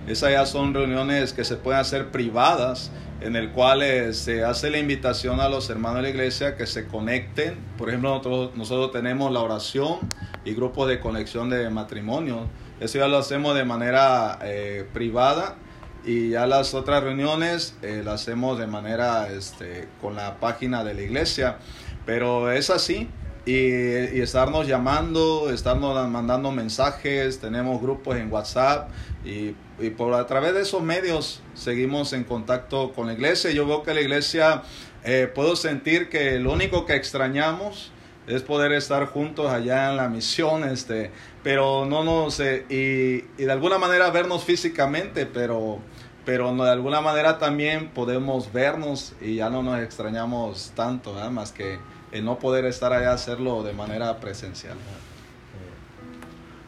esas 0.06 0.32
ya 0.32 0.44
son 0.44 0.74
reuniones 0.74 1.32
que 1.32 1.44
se 1.44 1.56
pueden 1.56 1.80
hacer 1.80 2.10
privadas, 2.10 2.90
en 3.20 3.36
el 3.36 3.52
cual 3.52 3.82
eh, 3.82 4.12
se 4.12 4.44
hace 4.44 4.68
la 4.68 4.78
invitación 4.78 5.40
a 5.40 5.48
los 5.48 5.70
hermanos 5.70 5.96
de 5.96 6.02
la 6.02 6.08
iglesia 6.10 6.56
que 6.56 6.66
se 6.66 6.86
conecten. 6.86 7.56
Por 7.78 7.88
ejemplo, 7.88 8.20
nosotros, 8.54 8.92
tenemos 8.92 9.32
la 9.32 9.40
oración 9.40 10.00
y 10.44 10.52
grupos 10.52 10.88
de 10.88 11.00
conexión 11.00 11.48
de 11.48 11.70
matrimonio. 11.70 12.48
Eso 12.80 12.98
ya 12.98 13.08
lo 13.08 13.16
hacemos 13.16 13.54
de 13.54 13.64
manera 13.64 14.38
eh, 14.42 14.86
privada 14.92 15.56
y 16.04 16.30
ya 16.30 16.46
las 16.46 16.74
otras 16.74 17.02
reuniones 17.02 17.76
eh, 17.80 18.02
las 18.04 18.22
hacemos 18.22 18.58
de 18.58 18.66
manera 18.66 19.32
este, 19.32 19.88
con 20.02 20.16
la 20.16 20.38
página 20.38 20.84
de 20.84 20.92
la 20.92 21.00
iglesia. 21.00 21.56
Pero 22.04 22.52
es 22.52 22.68
así, 22.68 23.08
y, 23.46 23.52
y, 23.52 24.20
estarnos 24.20 24.66
llamando, 24.66 25.50
estarnos 25.50 26.08
mandando 26.08 26.50
mensajes, 26.50 27.38
tenemos 27.40 27.80
grupos 27.80 28.16
en 28.16 28.32
WhatsApp 28.32 28.90
y, 29.24 29.54
y, 29.78 29.90
por 29.90 30.14
a 30.14 30.26
través 30.26 30.54
de 30.54 30.62
esos 30.62 30.82
medios 30.82 31.42
seguimos 31.54 32.12
en 32.12 32.24
contacto 32.24 32.92
con 32.92 33.06
la 33.06 33.12
iglesia. 33.12 33.50
Yo 33.50 33.66
veo 33.66 33.82
que 33.82 33.94
la 33.94 34.00
iglesia, 34.00 34.62
eh, 35.04 35.30
puedo 35.32 35.56
sentir 35.56 36.08
que 36.08 36.38
lo 36.38 36.52
único 36.52 36.86
que 36.86 36.94
extrañamos 36.94 37.92
es 38.26 38.42
poder 38.42 38.72
estar 38.72 39.06
juntos 39.06 39.52
allá 39.52 39.90
en 39.90 39.98
la 39.98 40.08
misión, 40.08 40.64
este, 40.64 41.10
pero 41.42 41.84
no 41.84 42.04
nos, 42.04 42.40
eh, 42.40 42.64
y, 42.70 43.42
y, 43.42 43.44
de 43.44 43.52
alguna 43.52 43.76
manera 43.76 44.10
vernos 44.10 44.44
físicamente, 44.44 45.26
pero, 45.26 45.78
pero 46.24 46.54
de 46.54 46.70
alguna 46.70 47.02
manera 47.02 47.38
también 47.38 47.90
podemos 47.90 48.50
vernos 48.50 49.12
y 49.20 49.36
ya 49.36 49.50
no 49.50 49.62
nos 49.62 49.80
extrañamos 49.80 50.72
tanto, 50.74 51.12
más 51.30 51.52
que 51.52 51.78
el 52.14 52.24
no 52.24 52.38
poder 52.38 52.64
estar 52.64 52.92
allá 52.92 53.12
hacerlo 53.12 53.64
de 53.64 53.72
manera 53.72 54.20
presencial. 54.20 54.76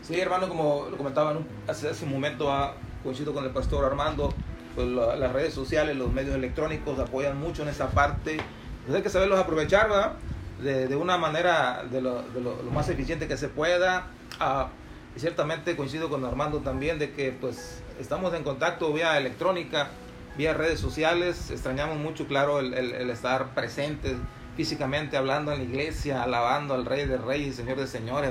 Sí, 0.03 0.19
hermano, 0.21 0.49
como 0.49 0.89
lo 0.91 0.97
comentaba 0.97 1.37
hace, 1.69 1.89
hace 1.89 2.05
un 2.05 2.11
momento, 2.11 2.51
ah, 2.53 2.75
coincido 3.05 3.33
con 3.33 3.45
el 3.45 3.51
pastor 3.51 3.85
Armando, 3.85 4.35
pues 4.75 4.89
las 4.89 5.33
redes 5.33 5.55
sociales, 5.55 5.97
los 5.97 6.13
medios 6.13 6.35
electrónicos 6.35 6.99
apoyan 6.99 7.39
mucho 7.39 7.63
en 7.63 7.69
esa 7.69 7.91
parte. 7.91 8.39
Pues 8.85 8.97
hay 8.97 9.03
que 9.03 9.09
saberlos 9.09 9.39
aprovechar, 9.39 9.89
¿verdad? 9.89 10.13
De, 10.61 10.89
de 10.89 10.97
una 10.97 11.17
manera 11.17 11.85
de, 11.91 12.01
lo, 12.01 12.23
de 12.23 12.41
lo, 12.41 12.57
más 12.73 12.89
eficiente 12.89 13.29
que 13.29 13.37
se 13.37 13.49
pueda. 13.49 14.09
Ah, 14.41 14.69
y 15.17 15.21
ciertamente 15.21 15.77
coincido 15.77 16.11
con 16.11 16.25
Armando 16.25 16.59
también 16.59 16.99
de 16.99 17.13
que 17.13 17.31
pues 17.31 17.83
estamos 18.01 18.35
en 18.35 18.43
contacto 18.43 18.93
vía 18.93 19.17
electrónica, 19.17 19.91
vía 20.37 20.55
redes 20.55 20.81
sociales. 20.81 21.53
Extrañamos 21.53 21.99
mucho, 21.99 22.27
claro, 22.27 22.59
el, 22.59 22.75
el, 22.75 22.93
el 22.93 23.11
estar 23.11 23.55
presentes 23.55 24.17
físicamente 24.57 25.17
hablando 25.17 25.53
en 25.53 25.59
la 25.59 25.65
iglesia, 25.65 26.23
alabando 26.23 26.75
al 26.75 26.87
Rey 26.87 27.07
de 27.07 27.19
Reyes, 27.19 27.57
Señor 27.57 27.77
de 27.77 27.87
Señores, 27.87 28.31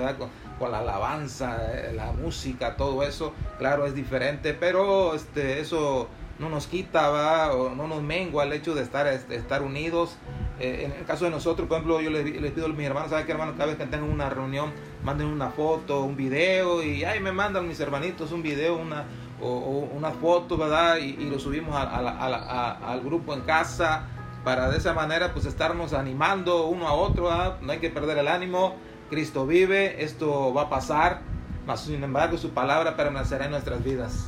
Con, 0.58 0.72
la 0.72 0.80
alabanza, 0.80 1.58
eh, 1.72 1.94
la 1.94 2.12
música, 2.12 2.76
todo 2.76 3.04
eso, 3.04 3.34
claro, 3.60 3.86
es 3.86 3.94
diferente, 3.94 4.54
pero 4.54 5.14
este, 5.14 5.60
eso 5.60 6.10
no 6.40 6.50
nos 6.50 6.68
quita, 6.68 7.10
¿va? 7.10 7.54
o 7.54 7.76
no 7.76 7.88
nos 7.88 8.02
mengua 8.02 8.44
el 8.46 8.54
hecho 8.54 8.74
de 8.74 8.82
estar, 8.82 9.06
este, 9.08 9.36
estar 9.36 9.62
unidos. 9.62 10.18
Eh, 10.60 10.86
en 10.86 10.94
el 10.94 11.06
caso 11.06 11.26
de 11.26 11.32
nosotros, 11.32 11.68
por 11.68 11.78
ejemplo, 11.78 12.02
yo 12.02 12.10
les, 12.10 12.52
pido 12.52 12.66
a 12.66 12.70
mis 12.70 12.88
hermanos, 12.88 13.10
¿saben 13.10 13.26
qué 13.26 13.34
hermano? 13.34 13.54
Cada 13.54 13.68
vez 13.68 13.76
que 13.76 13.86
tengan 13.86 14.10
una 14.10 14.30
reunión, 14.30 14.72
manden 15.04 15.28
una 15.28 15.50
foto, 15.50 16.02
un 16.02 16.16
video, 16.16 16.82
y 16.82 17.04
ahí 17.04 17.20
me 17.20 17.34
mandan 17.34 17.68
mis 17.68 17.80
hermanitos 17.80 18.32
un 18.32 18.42
video, 18.42 18.78
una, 18.78 19.04
o, 19.42 19.90
una 19.94 20.12
foto, 20.12 20.58
¿verdad? 20.58 20.98
Y, 20.98 21.30
lo 21.30 21.38
subimos 21.38 21.76
al 21.78 23.02
grupo 23.02 23.34
en 23.34 23.42
casa 23.42 24.08
para 24.46 24.70
de 24.70 24.78
esa 24.78 24.94
manera 24.94 25.34
pues 25.34 25.46
estarnos 25.46 25.92
animando 25.94 26.68
uno 26.68 26.88
a 26.88 26.94
otro, 26.94 27.32
¿ah? 27.32 27.58
no 27.62 27.72
hay 27.74 27.80
que 27.80 27.90
perder 27.90 28.20
el 28.20 28.30
ánimo, 28.30 28.76
Cristo 29.10 29.46
vive, 29.46 30.04
esto 30.04 30.54
va 30.54 30.64
a 30.64 30.70
pasar, 30.70 31.22
mas 31.66 31.82
sin 31.82 32.02
embargo 32.04 32.38
su 32.38 32.52
palabra 32.52 32.96
permanecerá 32.96 33.46
en 33.46 33.52
nuestras 33.52 33.84
vidas. 33.84 34.28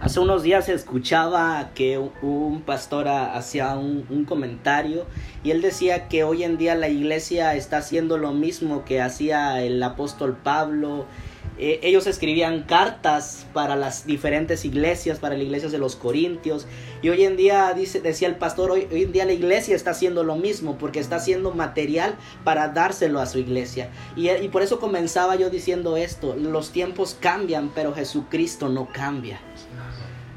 Hace 0.00 0.20
unos 0.20 0.42
días 0.42 0.68
escuchaba 0.68 1.70
que 1.74 1.98
un 1.98 2.62
pastor 2.62 3.08
hacía 3.08 3.74
un, 3.76 4.24
comentario 4.24 5.06
y 5.42 5.50
él 5.50 5.62
decía 5.62 6.08
que 6.08 6.24
hoy 6.24 6.42
en 6.42 6.56
día 6.56 6.74
la 6.74 6.88
iglesia 6.88 7.54
está 7.54 7.78
haciendo 7.78 8.18
lo 8.18 8.32
mismo 8.32 8.84
que 8.84 9.00
hacía 9.00 9.62
el 9.62 9.82
apóstol 9.82 10.36
Pablo 10.42 11.06
eh, 11.58 11.80
ellos 11.82 12.06
escribían 12.06 12.64
cartas 12.64 13.46
para 13.52 13.76
las 13.76 14.06
diferentes 14.06 14.64
iglesias, 14.64 15.18
para 15.18 15.34
las 15.36 15.44
iglesias 15.44 15.72
de 15.72 15.78
los 15.78 15.94
Corintios. 15.96 16.66
Y 17.02 17.10
hoy 17.10 17.24
en 17.24 17.36
día, 17.36 17.72
dice, 17.74 18.00
decía 18.00 18.28
el 18.28 18.36
pastor, 18.36 18.70
hoy, 18.70 18.88
hoy 18.90 19.04
en 19.04 19.12
día 19.12 19.24
la 19.24 19.32
iglesia 19.32 19.76
está 19.76 19.92
haciendo 19.92 20.24
lo 20.24 20.36
mismo, 20.36 20.78
porque 20.78 21.00
está 21.00 21.16
haciendo 21.16 21.52
material 21.52 22.16
para 22.42 22.68
dárselo 22.68 23.20
a 23.20 23.26
su 23.26 23.38
iglesia. 23.38 23.90
Y, 24.16 24.30
y 24.30 24.48
por 24.48 24.62
eso 24.62 24.80
comenzaba 24.80 25.36
yo 25.36 25.50
diciendo 25.50 25.96
esto, 25.96 26.34
los 26.34 26.70
tiempos 26.70 27.16
cambian, 27.20 27.70
pero 27.74 27.94
Jesucristo 27.94 28.68
no 28.68 28.88
cambia. 28.92 29.40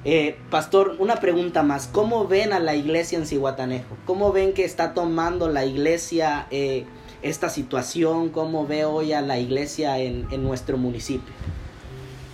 Eh, 0.09 0.37
pastor, 0.49 0.95
una 0.99 1.19
pregunta 1.19 1.63
más. 1.63 1.87
¿Cómo 1.87 2.27
ven 2.27 2.53
a 2.53 2.59
la 2.59 2.75
iglesia 2.75 3.17
en 3.17 3.25
Cihuatanejo? 3.25 3.97
¿Cómo 4.05 4.31
ven 4.31 4.53
que 4.53 4.63
está 4.63 4.93
tomando 4.93 5.49
la 5.49 5.65
iglesia 5.65 6.47
eh, 6.49 6.85
esta 7.21 7.49
situación, 7.49 8.29
cómo 8.29 8.67
ve 8.67 8.85
hoy 8.85 9.13
a 9.13 9.21
la 9.21 9.39
iglesia 9.39 9.99
en, 9.99 10.27
en 10.31 10.43
nuestro 10.43 10.77
municipio. 10.77 11.33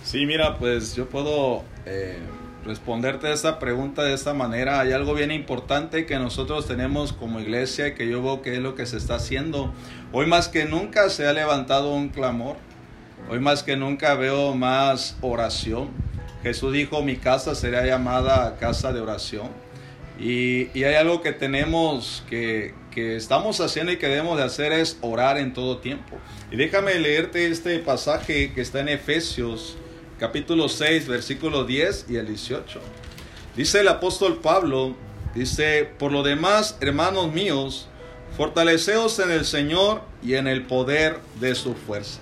Sí, 0.02 0.26
mira, 0.26 0.58
pues 0.58 0.94
yo 0.94 1.08
puedo 1.08 1.62
eh, 1.86 2.18
responderte 2.64 3.32
esta 3.32 3.58
pregunta 3.58 4.02
de 4.02 4.14
esta 4.14 4.34
manera. 4.34 4.80
Hay 4.80 4.92
algo 4.92 5.14
bien 5.14 5.30
importante 5.30 6.06
que 6.06 6.18
nosotros 6.18 6.66
tenemos 6.66 7.12
como 7.12 7.40
iglesia 7.40 7.88
y 7.88 7.94
que 7.94 8.08
yo 8.08 8.22
veo 8.22 8.42
que 8.42 8.54
es 8.54 8.60
lo 8.60 8.74
que 8.74 8.86
se 8.86 8.96
está 8.96 9.16
haciendo. 9.16 9.72
Hoy 10.12 10.26
más 10.26 10.48
que 10.48 10.64
nunca 10.66 11.08
se 11.10 11.26
ha 11.26 11.32
levantado 11.32 11.94
un 11.94 12.08
clamor. 12.08 12.56
Hoy 13.30 13.40
más 13.40 13.62
que 13.62 13.76
nunca 13.76 14.14
veo 14.14 14.54
más 14.54 15.16
oración. 15.22 15.88
Jesús 16.42 16.72
dijo, 16.74 17.02
mi 17.02 17.16
casa 17.16 17.54
será 17.54 17.86
llamada 17.86 18.56
casa 18.56 18.92
de 18.92 19.00
oración. 19.00 19.48
Y, 20.18 20.68
y 20.78 20.84
hay 20.84 20.94
algo 20.94 21.22
que 21.22 21.32
tenemos 21.32 22.24
que, 22.30 22.74
que 22.92 23.16
estamos 23.16 23.60
haciendo 23.60 23.90
y 23.92 23.96
que 23.96 24.06
debemos 24.06 24.36
de 24.36 24.44
hacer 24.44 24.72
es 24.72 24.98
orar 25.00 25.38
en 25.38 25.52
todo 25.52 25.78
tiempo. 25.78 26.16
Y 26.50 26.56
déjame 26.56 26.94
leerte 26.94 27.50
este 27.50 27.78
pasaje 27.80 28.52
que 28.52 28.60
está 28.60 28.80
en 28.80 28.88
Efesios 28.88 29.76
capítulo 30.18 30.68
6, 30.68 31.08
versículo 31.08 31.64
10 31.64 32.06
y 32.08 32.16
el 32.16 32.26
18. 32.26 32.80
Dice 33.56 33.80
el 33.80 33.88
apóstol 33.88 34.38
Pablo, 34.40 34.94
dice, 35.34 35.90
por 35.98 36.12
lo 36.12 36.22
demás, 36.22 36.78
hermanos 36.80 37.32
míos, 37.32 37.88
fortaleceos 38.36 39.18
en 39.18 39.30
el 39.30 39.44
Señor 39.44 40.02
y 40.22 40.34
en 40.34 40.46
el 40.46 40.64
poder 40.64 41.18
de 41.40 41.54
su 41.54 41.74
fuerza. 41.74 42.20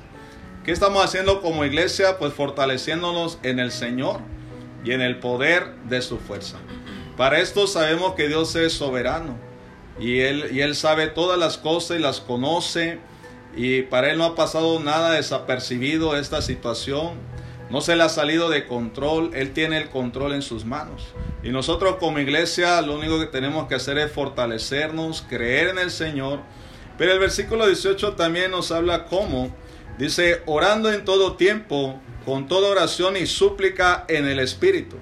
¿Qué 0.64 0.72
estamos 0.72 1.04
haciendo 1.04 1.40
como 1.42 1.64
iglesia? 1.64 2.18
Pues 2.18 2.32
fortaleciéndonos 2.32 3.38
en 3.42 3.58
el 3.58 3.72
Señor 3.72 4.20
y 4.84 4.92
en 4.92 5.00
el 5.00 5.18
poder 5.18 5.75
de 5.88 6.02
su 6.02 6.18
fuerza. 6.18 6.58
Para 7.16 7.40
esto 7.40 7.66
sabemos 7.66 8.14
que 8.14 8.28
Dios 8.28 8.57
es 8.57 8.73
soberano 8.73 9.37
y 10.00 10.21
él, 10.21 10.49
y 10.52 10.61
él 10.61 10.75
sabe 10.75 11.09
todas 11.09 11.38
las 11.38 11.59
cosas 11.59 11.99
y 11.99 12.00
las 12.00 12.21
conoce 12.21 12.99
y 13.54 13.83
para 13.83 14.11
él 14.11 14.19
no 14.19 14.25
ha 14.25 14.35
pasado 14.35 14.81
nada 14.81 15.12
desapercibido 15.12 16.16
esta 16.16 16.40
situación. 16.40 17.19
No 17.69 17.81
se 17.83 17.97
le 17.97 18.02
ha 18.02 18.09
salido 18.09 18.50
de 18.50 18.66
control, 18.66 19.31
Él 19.33 19.54
tiene 19.54 19.78
el 19.78 19.88
control 19.88 20.35
en 20.35 20.42
sus 20.42 20.66
manos. 20.66 21.14
Y 21.42 21.49
nosotros 21.49 21.97
como 21.97 22.19
iglesia 22.19 22.83
lo 22.83 22.99
único 22.99 23.19
que 23.19 23.25
tenemos 23.25 23.66
que 23.66 23.75
hacer 23.75 23.97
es 23.97 24.12
fortalecernos, 24.12 25.25
creer 25.26 25.69
en 25.69 25.78
el 25.78 25.90
Señor, 25.90 26.40
Pero 26.99 27.12
el 27.12 27.19
versículo 27.19 27.66
18 27.66 28.12
también 28.12 28.50
nos 28.50 28.71
habla 28.71 29.07
cómo, 29.07 29.54
dice, 29.99 30.42
orando 30.45 30.92
en 30.92 31.07
todo 31.07 31.37
tiempo, 31.37 31.99
con 32.26 32.47
toda 32.47 32.69
oración 32.69 33.16
y 33.16 33.26
súplica 33.26 34.04
en 34.09 34.28
el 34.28 34.38
Espíritu 34.38 34.99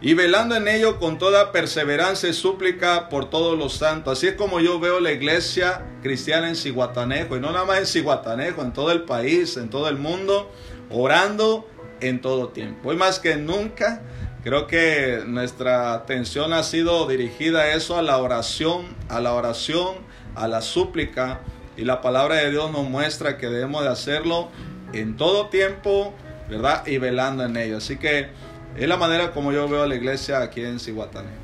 y 0.00 0.14
velando 0.14 0.54
en 0.54 0.68
ello 0.68 0.98
con 0.98 1.18
toda 1.18 1.50
perseverancia 1.50 2.28
y 2.28 2.32
súplica 2.32 3.08
por 3.08 3.30
todos 3.30 3.58
los 3.58 3.74
santos. 3.74 4.18
Así 4.18 4.28
es 4.28 4.34
como 4.34 4.60
yo 4.60 4.78
veo 4.78 5.00
la 5.00 5.10
iglesia 5.10 5.82
cristiana 6.02 6.48
en 6.48 6.56
Ciguatanejo, 6.56 7.36
y 7.36 7.40
no 7.40 7.50
nada 7.50 7.64
más 7.64 7.78
en 7.78 7.86
Ciguatanejo, 7.86 8.62
en 8.62 8.72
todo 8.72 8.92
el 8.92 9.02
país, 9.02 9.56
en 9.56 9.70
todo 9.70 9.88
el 9.88 9.96
mundo, 9.96 10.50
orando 10.90 11.68
en 12.00 12.20
todo 12.20 12.50
tiempo. 12.50 12.90
Hoy 12.90 12.96
más 12.96 13.18
que 13.18 13.34
nunca, 13.36 14.02
creo 14.44 14.68
que 14.68 15.22
nuestra 15.26 15.94
atención 15.94 16.52
ha 16.52 16.62
sido 16.62 17.08
dirigida 17.08 17.62
a 17.62 17.74
eso, 17.74 17.98
a 17.98 18.02
la 18.02 18.18
oración, 18.18 18.96
a 19.08 19.20
la 19.20 19.34
oración, 19.34 19.96
a 20.36 20.46
la 20.46 20.62
súplica, 20.62 21.40
y 21.76 21.84
la 21.84 22.00
palabra 22.00 22.36
de 22.36 22.50
Dios 22.50 22.70
nos 22.70 22.88
muestra 22.88 23.36
que 23.36 23.48
debemos 23.48 23.82
de 23.82 23.88
hacerlo 23.88 24.48
en 24.92 25.16
todo 25.16 25.48
tiempo, 25.48 26.14
¿verdad? 26.48 26.86
Y 26.86 26.98
velando 26.98 27.44
en 27.44 27.56
ello. 27.56 27.76
Así 27.76 27.98
que 27.98 28.30
es 28.76 28.88
la 28.88 28.96
manera 28.96 29.32
como 29.32 29.52
yo 29.52 29.68
veo 29.68 29.82
a 29.82 29.86
la 29.86 29.94
iglesia 29.94 30.40
aquí 30.42 30.62
en 30.62 30.78
Cihuatanejo. 30.78 31.34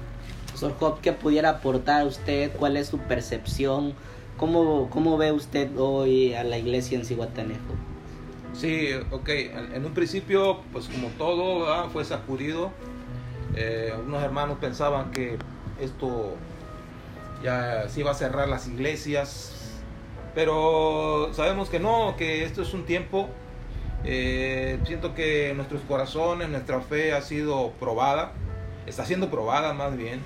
Profesor 0.47 0.75
Job, 0.79 1.01
¿qué 1.01 1.13
pudiera 1.13 1.51
aportar 1.51 2.07
usted? 2.07 2.53
¿Cuál 2.57 2.77
es 2.77 2.89
su 2.89 2.99
percepción? 2.99 3.95
¿Cómo, 4.37 4.89
¿Cómo 4.91 5.17
ve 5.17 5.33
usted 5.33 5.71
hoy 5.77 6.35
a 6.35 6.45
la 6.45 6.59
iglesia 6.59 6.99
en 6.99 7.05
Cihuatanejo? 7.05 7.75
Sí, 8.53 8.91
ok. 9.11 9.29
En, 9.29 9.85
un 9.85 9.95
principio, 9.95 10.61
pues 10.73 10.87
como 10.89 11.09
todo, 11.19 11.89
fue 11.91 12.05
sacudido. 12.05 12.71
Eh, 13.57 13.93
unos 14.07 14.23
hermanos 14.23 14.59
pensaban 14.61 15.11
que 15.11 15.39
esto 15.81 16.37
ya 17.43 17.89
se 17.89 18.01
iba 18.01 18.13
a 18.13 18.15
cerrar 18.15 18.49
las 18.49 18.69
iglesias, 18.69 19.53
pero 20.35 21.31
sabemos 21.33 21.69
que 21.69 21.81
no, 21.81 22.15
que 22.17 22.45
esto 22.45 22.63
es 22.63 22.73
un 22.75 22.85
tiempo 22.85 23.29
eh, 24.05 24.79
siento 24.87 25.15
que 25.15 25.53
nuestros 25.55 25.81
corazones, 25.83 26.49
nuestra 26.49 26.81
fe 26.81 27.13
ha 27.13 27.23
sido 27.23 27.73
probada, 27.81 28.33
está 28.87 29.05
siendo 29.05 29.31
probada 29.31 29.73
más 29.73 29.97
bien, 29.97 30.21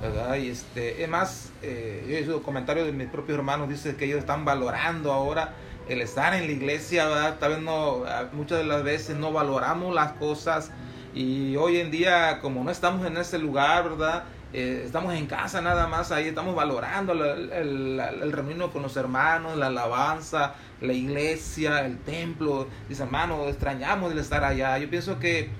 ¿verdad? 0.00 0.36
Y 0.36 0.48
este, 0.48 1.02
es 1.02 1.08
más, 1.08 1.52
eh, 1.62 2.04
yo 2.08 2.16
he 2.16 2.18
oído 2.20 2.42
comentarios 2.42 2.86
de 2.86 2.92
mis 2.92 3.08
propios 3.08 3.38
hermanos, 3.38 3.68
dice 3.68 3.96
que 3.96 4.06
ellos 4.06 4.18
están 4.18 4.44
valorando 4.44 5.12
ahora 5.12 5.54
el 5.88 6.00
estar 6.00 6.34
en 6.34 6.46
la 6.46 6.52
iglesia, 6.52 7.06
¿verdad? 7.06 7.38
Tal 7.38 7.52
vez 7.52 7.62
no, 7.62 8.04
muchas 8.32 8.58
de 8.58 8.64
las 8.64 8.82
veces 8.82 9.16
no 9.16 9.32
valoramos 9.32 9.94
las 9.94 10.12
cosas 10.12 10.70
y 11.14 11.56
hoy 11.56 11.78
en 11.78 11.90
día, 11.90 12.38
como 12.40 12.62
no 12.62 12.70
estamos 12.70 13.06
en 13.06 13.16
ese 13.16 13.38
lugar, 13.38 13.88
¿verdad? 13.90 14.24
Eh, 14.52 14.82
estamos 14.84 15.14
en 15.14 15.26
casa 15.26 15.60
nada 15.60 15.86
más, 15.86 16.10
ahí 16.10 16.26
estamos 16.26 16.56
valorando 16.56 17.12
el, 17.12 17.52
el, 17.52 18.00
el, 18.00 18.32
reunirnos 18.32 18.70
con 18.72 18.82
los 18.82 18.96
hermanos, 18.96 19.56
la 19.56 19.66
alabanza, 19.66 20.54
la 20.80 20.92
iglesia, 20.92 21.86
el 21.86 21.98
templo. 21.98 22.66
Dice, 22.88 23.04
hermano, 23.04 23.46
extrañamos 23.48 24.10
el 24.10 24.18
estar 24.18 24.42
allá. 24.42 24.76
Yo 24.78 24.90
pienso 24.90 25.20
que 25.20 25.50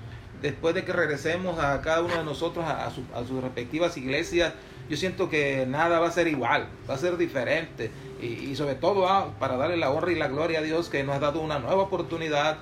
después 0.41 0.75
de 0.75 0.83
que 0.83 0.91
regresemos 0.91 1.57
a 1.59 1.79
cada 1.81 2.01
uno 2.01 2.15
de 2.15 2.23
nosotros 2.25 2.65
a, 2.65 2.87
a 2.87 2.91
sus 3.25 3.41
respectivas 3.41 3.95
iglesias, 3.95 4.53
yo 4.89 4.97
siento 4.97 5.29
que 5.29 5.65
nada 5.67 5.99
va 5.99 6.07
a 6.07 6.11
ser 6.11 6.27
igual, 6.27 6.67
va 6.89 6.95
a 6.95 6.97
ser 6.97 7.15
diferente. 7.15 7.91
Y, 8.21 8.25
y 8.25 8.55
sobre 8.57 8.75
todo 8.75 9.07
ah, 9.07 9.33
para 9.39 9.55
darle 9.55 9.77
la 9.77 9.89
honra 9.89 10.11
y 10.11 10.15
la 10.15 10.27
gloria 10.27 10.59
a 10.59 10.63
Dios 10.63 10.89
que 10.89 11.03
nos 11.05 11.15
ha 11.15 11.19
dado 11.19 11.39
una 11.39 11.59
nueva 11.59 11.83
oportunidad 11.83 12.57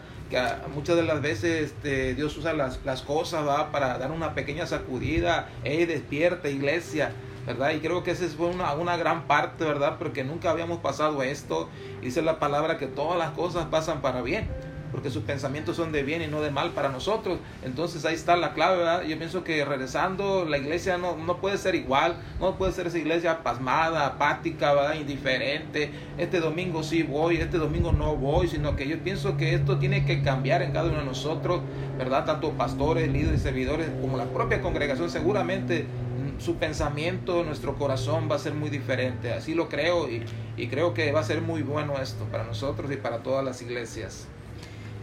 muchas 0.73 0.95
de 0.95 1.03
las 1.03 1.21
veces 1.21 1.71
este, 1.71 2.13
Dios 2.15 2.37
usa 2.37 2.53
las, 2.53 2.77
cosas 3.01 3.45
para 3.71 3.97
dar 3.97 4.11
una 4.11 4.33
pequeña 4.35 4.65
sacudida, 4.65 5.49
hey, 5.63 5.85
despierta 5.85 6.49
iglesia, 6.49 7.11
¿verdad? 7.47 7.71
Y 7.71 7.79
creo 7.79 8.03
que 8.03 8.11
esa 8.11 8.27
fue 8.27 8.47
una, 8.47 8.73
una 8.73 8.97
gran 8.97 9.27
parte, 9.27 9.63
¿verdad? 9.65 9.97
Porque 9.97 10.23
nunca 10.23 10.51
habíamos 10.51 10.79
pasado 10.79 11.23
esto. 11.23 11.69
Dice 12.01 12.21
la 12.21 12.39
palabra 12.39 12.77
que 12.77 12.87
todas 12.87 13.17
las 13.17 13.31
cosas 13.31 13.65
pasan 13.65 14.01
para 14.01 14.21
bien 14.21 14.47
porque 14.91 15.09
sus 15.09 15.23
pensamientos 15.23 15.75
son 15.75 15.91
de 15.91 16.03
bien 16.03 16.21
y 16.21 16.27
no 16.27 16.41
de 16.41 16.51
mal 16.51 16.71
para 16.71 16.89
nosotros. 16.89 17.39
Entonces 17.63 18.05
ahí 18.05 18.15
está 18.15 18.37
la 18.37 18.53
clave, 18.53 18.77
¿verdad? 18.77 19.03
Yo 19.03 19.17
pienso 19.17 19.43
que 19.43 19.63
regresando 19.65 20.45
la 20.45 20.57
iglesia 20.57 20.97
no, 20.97 21.15
no 21.15 21.37
puede 21.37 21.57
ser 21.57 21.75
igual, 21.75 22.17
no 22.39 22.57
puede 22.57 22.71
ser 22.71 22.87
esa 22.87 22.97
iglesia 22.97 23.43
pasmada, 23.43 24.05
apática. 24.05 24.69
Indiferente. 24.95 25.91
Este 26.17 26.39
domingo 26.39 26.83
sí 26.83 27.03
voy, 27.03 27.37
este 27.37 27.57
domingo 27.57 27.91
no 27.91 28.15
voy, 28.15 28.47
sino 28.47 28.75
que 28.75 28.87
yo 28.87 28.99
pienso 28.99 29.37
que 29.37 29.53
esto 29.53 29.77
tiene 29.77 30.05
que 30.05 30.21
cambiar 30.21 30.61
en 30.61 30.71
cada 30.71 30.89
uno 30.89 30.99
de 30.99 31.05
nosotros, 31.05 31.61
¿verdad? 31.97 32.25
Tanto 32.25 32.51
pastores, 32.51 33.11
líderes, 33.11 33.41
servidores, 33.41 33.89
como 34.01 34.17
la 34.17 34.25
propia 34.25 34.61
congregación, 34.61 35.09
seguramente 35.09 35.83
mm, 35.83 36.41
su 36.41 36.55
pensamiento, 36.55 37.43
nuestro 37.43 37.75
corazón 37.75 38.27
va 38.29 38.35
a 38.35 38.39
ser 38.39 38.53
muy 38.53 38.69
diferente. 38.69 39.33
Así 39.33 39.53
lo 39.53 39.69
creo 39.69 40.09
y, 40.09 40.23
y 40.57 40.67
creo 40.67 40.93
que 40.93 41.11
va 41.11 41.21
a 41.21 41.23
ser 41.23 41.41
muy 41.41 41.61
bueno 41.61 41.97
esto 42.01 42.25
para 42.25 42.43
nosotros 42.43 42.91
y 42.91 42.97
para 42.97 43.19
todas 43.19 43.43
las 43.43 43.61
iglesias. 43.61 44.27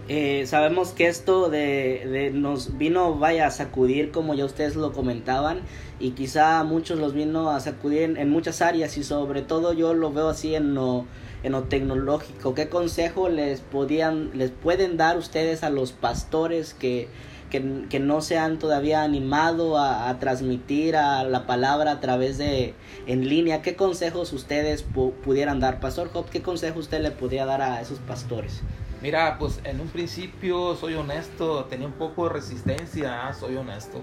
Eh, 0.08 0.46
sabemos 0.46 0.90
que 0.90 1.08
esto 1.08 1.50
de, 1.50 2.30
nos 2.32 2.78
vino, 2.78 3.16
vaya, 3.16 3.48
a 3.48 3.50
sacudir, 3.50 4.12
como 4.12 4.34
ya 4.34 4.44
ustedes 4.44 4.76
lo 4.76 4.92
comentaban, 4.92 5.62
y 5.98 6.12
quizá 6.12 6.62
muchos 6.62 7.00
los 7.00 7.12
vino 7.12 7.50
a 7.50 7.58
sacudir 7.58 8.14
en, 8.16 8.30
muchas 8.30 8.62
áreas, 8.62 8.96
y 8.98 9.02
sobre 9.02 9.42
todo 9.42 9.72
yo 9.72 9.94
lo 9.94 10.12
veo 10.12 10.28
así 10.28 10.54
en 10.54 10.74
lo, 10.74 11.06
en 11.42 11.52
lo 11.52 11.64
tecnológico. 11.64 12.54
¿Qué 12.54 12.68
consejo 12.68 13.28
les, 13.28 13.60
podían, 13.60 14.30
les 14.34 14.52
pueden 14.52 14.96
dar 14.96 15.18
ustedes 15.18 15.64
a 15.64 15.70
los 15.70 15.90
pastores 15.90 16.72
que, 16.72 17.08
que, 17.50 17.98
no 17.98 18.20
se 18.20 18.38
han 18.38 18.60
todavía 18.60 19.02
animado 19.02 19.76
a, 19.76 20.16
transmitir 20.20 20.94
a 20.94 21.24
la 21.24 21.46
palabra 21.46 21.90
a 21.90 22.00
través 22.00 22.38
de 22.38 22.74
en 23.08 23.28
línea? 23.28 23.60
¿Qué 23.60 23.74
consejos 23.74 24.32
ustedes 24.32 24.84
pudieran 25.24 25.58
dar? 25.58 25.80
Pastor 25.80 26.10
Job, 26.12 26.26
¿qué 26.30 26.42
consejo 26.42 26.78
usted 26.78 27.00
le 27.00 27.10
podría 27.10 27.44
dar 27.44 27.60
a 27.60 27.80
esos 27.80 27.98
pastores? 27.98 28.62
Mira, 29.06 29.36
pues 29.38 29.60
en 29.62 29.80
un 29.80 29.86
principio, 29.86 30.74
soy 30.74 30.94
honesto, 30.94 31.66
tenía 31.66 31.86
un 31.86 31.92
poco 31.92 32.24
de 32.24 32.30
resistencia, 32.30 33.28
ah, 33.28 33.32
soy 33.32 33.54
honesto. 33.54 34.00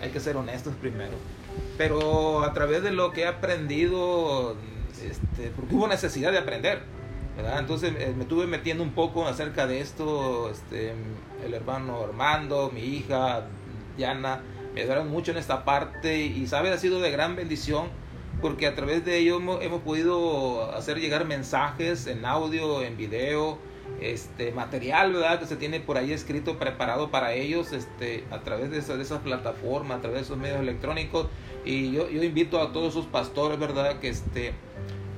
Hay 0.00 0.10
que 0.10 0.20
ser 0.20 0.36
honestos 0.36 0.74
primero. 0.80 1.10
Pero 1.76 2.44
a 2.44 2.52
través 2.52 2.84
de 2.84 2.92
lo 2.92 3.10
que 3.10 3.22
he 3.22 3.26
aprendido, 3.26 4.54
este, 5.02 5.50
porque 5.56 5.74
hubo 5.74 5.88
necesidad 5.88 6.30
de 6.30 6.38
aprender, 6.38 6.82
¿verdad? 7.36 7.58
Entonces 7.58 7.94
eh, 7.98 8.14
me 8.16 8.22
estuve 8.22 8.46
metiendo 8.46 8.84
un 8.84 8.92
poco 8.92 9.26
acerca 9.26 9.66
de 9.66 9.80
esto, 9.80 10.48
este, 10.48 10.94
el 11.44 11.52
hermano 11.52 12.04
Armando, 12.04 12.70
mi 12.72 12.82
hija 12.82 13.48
Diana, 13.96 14.40
me 14.72 14.82
ayudaron 14.82 15.10
mucho 15.10 15.32
en 15.32 15.38
esta 15.38 15.64
parte 15.64 16.26
y, 16.26 16.46
¿sabes? 16.46 16.72
Ha 16.72 16.78
sido 16.78 17.00
de 17.00 17.10
gran 17.10 17.34
bendición 17.34 17.88
porque 18.40 18.68
a 18.68 18.76
través 18.76 19.04
de 19.04 19.18
ello 19.18 19.38
hemos, 19.38 19.64
hemos 19.64 19.82
podido 19.82 20.70
hacer 20.76 21.00
llegar 21.00 21.24
mensajes 21.24 22.06
en 22.06 22.24
audio, 22.24 22.84
en 22.84 22.96
video, 22.96 23.58
este 24.00 24.52
material 24.52 25.12
verdad 25.12 25.40
que 25.40 25.46
se 25.46 25.56
tiene 25.56 25.80
por 25.80 25.96
ahí 25.96 26.12
escrito 26.12 26.58
preparado 26.58 27.10
para 27.10 27.32
ellos 27.32 27.72
este 27.72 28.24
a 28.30 28.40
través 28.40 28.70
de 28.70 28.78
esa, 28.78 28.96
de 28.96 29.02
esas 29.02 29.20
plataformas 29.20 29.98
a 29.98 30.00
través 30.00 30.20
de 30.20 30.24
esos 30.24 30.38
medios 30.38 30.60
electrónicos. 30.60 31.28
Y 31.64 31.92
yo, 31.92 32.10
yo 32.10 32.22
invito 32.22 32.60
a 32.60 32.72
todos 32.72 32.90
esos 32.90 33.06
pastores 33.06 33.58
verdad 33.58 33.98
que 34.00 34.08
este 34.08 34.52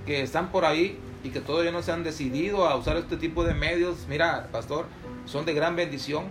que 0.05 0.23
están 0.23 0.53
por 0.53 0.65
ahí 0.65 0.99
y 1.25 1.31
que 1.31 1.41
todavía 1.41 1.73
no 1.73 1.83
se 1.83 1.91
han 1.91 2.05
decidido 2.05 2.69
a 2.69 2.77
usar 2.77 2.97
este 2.97 3.17
tipo 3.17 3.45
de 3.45 3.55
medios. 3.55 4.07
Mira 4.09 4.49
pastor 4.53 4.87
son 5.25 5.45
de 5.45 5.55
gran 5.55 5.75
bendición 5.75 6.25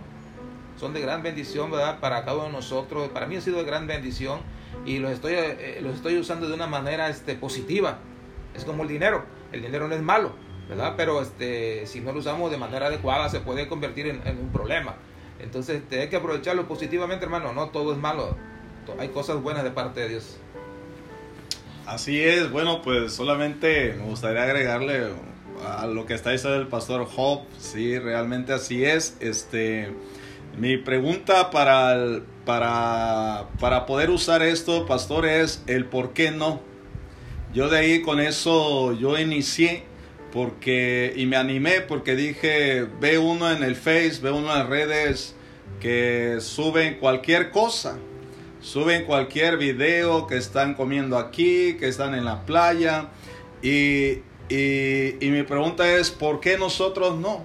son 0.78 0.92
de 0.92 1.00
gran 1.00 1.22
bendición 1.22 1.70
verdad 1.70 2.00
para 2.00 2.24
cada 2.24 2.36
uno 2.36 2.46
de 2.46 2.52
nosotros. 2.52 3.08
Para 3.08 3.26
mí 3.26 3.36
ha 3.36 3.40
sido 3.40 3.58
de 3.58 3.64
gran 3.64 3.86
bendición 3.86 4.40
y 4.84 4.98
los 4.98 5.10
estoy 5.10 5.34
eh, 5.34 5.80
los 5.82 5.96
estoy 5.96 6.18
usando 6.18 6.48
de 6.48 6.54
una 6.54 6.66
manera 6.66 7.08
este 7.08 7.34
positiva. 7.34 7.98
Es 8.54 8.64
como 8.64 8.84
el 8.84 8.88
dinero. 8.88 9.24
El 9.52 9.62
dinero 9.62 9.88
no 9.88 9.94
es 9.94 10.02
malo 10.02 10.45
Pero 10.96 11.22
este, 11.22 11.86
si 11.86 12.00
no 12.00 12.12
lo 12.12 12.18
usamos 12.18 12.50
de 12.50 12.56
manera 12.56 12.86
adecuada 12.86 13.28
se 13.28 13.40
puede 13.40 13.68
convertir 13.68 14.06
en, 14.06 14.38
un 14.38 14.50
problema. 14.50 14.96
Entonces 15.38 15.76
este, 15.82 16.00
hay 16.00 16.08
que 16.08 16.16
aprovecharlo 16.16 16.66
positivamente, 16.66 17.24
hermano. 17.24 17.52
No 17.52 17.68
todo 17.68 17.92
es 17.92 17.98
malo. 17.98 18.36
Hay 18.98 19.08
cosas 19.08 19.42
buenas 19.42 19.64
de 19.64 19.70
parte 19.70 20.00
de 20.00 20.08
Dios. 20.08 20.38
Así 21.86 22.20
es. 22.20 22.50
Bueno, 22.50 22.82
pues 22.82 23.12
solamente 23.12 23.94
me 23.96 24.04
gustaría 24.04 24.42
agregarle 24.42 25.12
a 25.64 25.86
lo 25.86 26.06
que 26.06 26.14
está 26.14 26.30
diciendo 26.30 26.58
el 26.58 26.66
pastor 26.66 27.06
Job. 27.06 27.42
Sí, 27.58 27.98
realmente 27.98 28.52
así 28.52 28.84
es. 28.84 29.16
Este, 29.20 29.92
mi 30.58 30.76
pregunta 30.78 31.50
para, 31.50 32.20
para, 32.44 33.48
para 33.60 33.86
poder 33.86 34.10
usar 34.10 34.42
esto, 34.42 34.86
pastor, 34.86 35.26
es 35.26 35.62
el 35.66 35.84
por 35.84 36.12
qué 36.12 36.30
no. 36.30 36.60
Yo 37.52 37.68
de 37.68 37.78
ahí 37.78 38.02
con 38.02 38.20
eso 38.20 38.92
yo 38.92 39.18
inicié 39.18 39.84
porque 40.36 41.14
y 41.16 41.24
me 41.24 41.36
animé 41.36 41.80
porque 41.80 42.14
dije, 42.14 42.86
ve 43.00 43.16
uno 43.16 43.50
en 43.50 43.62
el 43.62 43.74
Face, 43.74 44.18
ve 44.20 44.30
uno 44.30 44.52
en 44.52 44.58
las 44.58 44.66
redes 44.66 45.34
que 45.80 46.36
suben 46.40 46.98
cualquier 46.98 47.50
cosa, 47.50 47.96
suben 48.60 49.06
cualquier 49.06 49.56
video 49.56 50.26
que 50.26 50.36
están 50.36 50.74
comiendo 50.74 51.16
aquí, 51.16 51.78
que 51.80 51.88
están 51.88 52.14
en 52.14 52.26
la 52.26 52.44
playa 52.44 53.08
y, 53.62 54.18
y, 54.50 55.16
y 55.22 55.30
mi 55.30 55.42
pregunta 55.44 55.90
es, 55.96 56.10
¿por 56.10 56.40
qué 56.40 56.58
nosotros 56.58 57.16
no? 57.16 57.42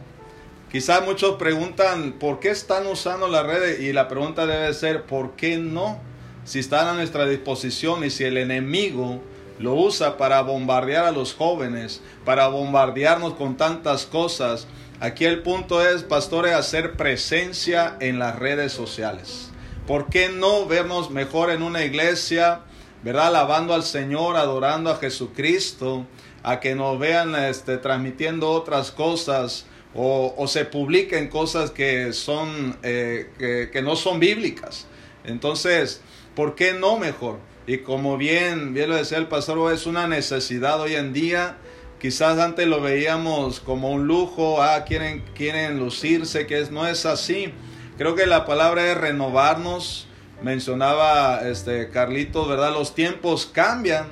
Quizás 0.69 1.01
muchos 1.06 1.38
preguntan, 1.38 2.12
¿por 2.19 2.41
qué 2.41 2.49
están 2.49 2.88
usando 2.88 3.30
las 3.30 3.45
redes? 3.45 3.80
Y 3.80 3.93
la 3.93 4.10
pregunta 4.10 4.45
debe 4.45 4.73
ser, 4.73 5.04
¿por 5.04 5.38
qué 5.38 5.56
no? 5.56 5.97
Si 6.43 6.60
están 6.60 6.89
a 6.89 6.93
nuestra 6.95 7.25
disposición 7.25 8.04
y 8.04 8.10
si 8.10 8.25
el 8.25 8.36
enemigo 8.36 9.21
lo 9.62 9.74
usa 9.76 10.17
para 10.17 10.41
bombardear 10.41 11.06
a 11.06 11.12
los 11.12 11.34
jóvenes, 11.34 12.02
para 12.26 12.47
bombardearnos 12.47 13.36
con 13.36 13.58
tantas 13.58 14.06
cosas. 14.06 14.67
Aquí 15.00 15.26
el 15.26 15.41
punto 15.41 15.86
es, 15.86 16.04
pastores, 16.04 16.54
hacer 16.54 16.97
presencia 16.97 17.97
en 18.00 18.19
las 18.19 18.38
redes 18.38 18.74
sociales. 18.74 19.52
¿Por 19.88 20.10
qué 20.10 20.30
no 20.30 20.65
vernos 20.65 21.10
mejor 21.10 21.52
en 21.52 21.63
una 21.63 21.84
iglesia, 21.84 22.62
verdad? 23.04 23.28
Alabando 23.28 23.74
al 23.74 23.84
Señor, 23.84 24.36
adorando 24.38 24.89
a 24.89 24.97
Jesucristo, 24.97 26.06
a 26.43 26.60
que 26.60 26.76
nos 26.76 27.00
vean 27.00 27.36
este, 27.36 27.78
transmitiendo 27.78 28.50
otras 28.50 28.91
cosas 28.91 29.65
o, 29.93 30.45
se 30.47 30.65
publiquen 30.65 31.28
cosas 31.28 31.71
que, 31.71 32.13
son, 32.13 32.78
eh, 32.84 33.69
que, 33.71 33.82
no 33.82 33.95
son 33.95 34.19
bíblicas. 34.19 34.88
Entonces, 35.24 36.02
¿por 36.36 36.56
qué 36.56 36.74
no 36.74 36.97
mejor? 36.97 37.39
Y 37.67 37.80
como 37.80 38.17
bien, 38.17 38.74
bien 38.74 38.89
lo 38.89 38.95
decía 38.95 39.17
el 39.17 39.28
pastor, 39.28 39.71
es 39.71 39.86
una 39.86 40.08
necesidad 40.08 40.82
hoy 40.82 40.95
en 40.95 41.13
día. 41.13 41.58
Quizás 42.00 42.39
antes 42.39 42.67
lo 42.67 42.82
veíamos 42.82 43.60
como 43.60 43.91
un 43.91 44.08
lujo, 44.08 44.62
ah, 44.62 44.84
quieren, 44.86 45.24
quieren 45.36 45.80
lucirse, 45.80 46.47
que 46.47 46.60
es, 46.60 46.71
no 46.71 46.88
es 46.88 47.06
así. 47.06 47.54
Creo 47.97 48.15
que 48.15 48.26
la 48.26 48.45
palabra 48.45 48.91
es 48.91 48.97
renovarnos. 48.97 50.08
Mencionaba 50.41 51.41
este 51.47 51.89
Carlitos, 51.89 52.47
¿verdad? 52.47 52.74
Los 52.74 52.95
tiempos 52.95 53.45
cambian 53.45 54.08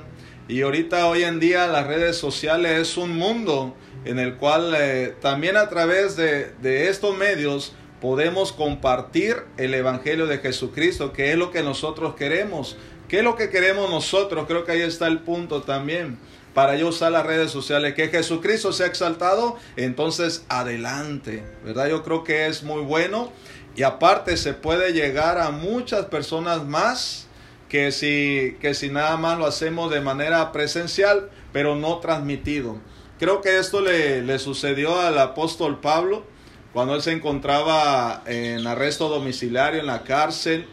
y 0.46 0.62
ahorita 0.62 1.06
hoy 1.06 1.24
en 1.24 1.38
día 1.38 1.66
las 1.66 1.86
redes 1.86 2.16
sociales 2.16 2.78
es 2.80 2.96
un 2.96 3.16
mundo 3.16 3.76
en 4.04 4.18
el 4.18 4.34
cual 4.34 4.74
eh, 4.76 5.14
también 5.20 5.56
a 5.56 5.68
través 5.68 6.16
de, 6.16 6.52
de 6.60 6.88
estos 6.88 7.16
medios 7.16 7.72
podemos 8.00 8.52
compartir 8.52 9.36
el 9.58 9.74
Evangelio 9.74 10.26
de 10.26 10.38
Jesucristo, 10.38 11.12
que 11.12 11.30
es 11.30 11.36
lo 11.36 11.50
que 11.50 11.62
nosotros 11.62 12.14
queremos. 12.14 12.76
¿Qué 13.10 13.18
es 13.18 13.24
lo 13.24 13.34
que 13.34 13.50
queremos 13.50 13.90
nosotros? 13.90 14.44
Creo 14.46 14.64
que 14.64 14.70
ahí 14.70 14.82
está 14.82 15.08
el 15.08 15.18
punto 15.18 15.62
también. 15.62 16.16
Para 16.54 16.76
yo 16.76 16.86
usar 16.86 17.10
las 17.10 17.26
redes 17.26 17.50
sociales, 17.50 17.94
que 17.94 18.06
Jesucristo 18.06 18.72
sea 18.72 18.86
exaltado, 18.86 19.56
entonces 19.74 20.44
adelante, 20.48 21.42
¿verdad? 21.64 21.88
Yo 21.88 22.04
creo 22.04 22.22
que 22.22 22.46
es 22.46 22.62
muy 22.62 22.82
bueno 22.82 23.32
y 23.74 23.82
aparte 23.82 24.36
se 24.36 24.54
puede 24.54 24.92
llegar 24.92 25.38
a 25.38 25.50
muchas 25.50 26.04
personas 26.04 26.64
más 26.64 27.26
que 27.68 27.90
si, 27.90 28.56
que 28.60 28.74
si 28.74 28.90
nada 28.90 29.16
más 29.16 29.40
lo 29.40 29.46
hacemos 29.46 29.90
de 29.90 30.00
manera 30.00 30.52
presencial, 30.52 31.30
pero 31.52 31.74
no 31.74 31.98
transmitido. 31.98 32.78
Creo 33.18 33.40
que 33.40 33.58
esto 33.58 33.80
le, 33.80 34.22
le 34.22 34.38
sucedió 34.38 35.00
al 35.00 35.18
apóstol 35.18 35.80
Pablo 35.80 36.24
cuando 36.72 36.94
él 36.94 37.02
se 37.02 37.10
encontraba 37.10 38.22
en 38.26 38.64
arresto 38.68 39.08
domiciliario 39.08 39.80
en 39.80 39.86
la 39.86 40.04
cárcel. 40.04 40.68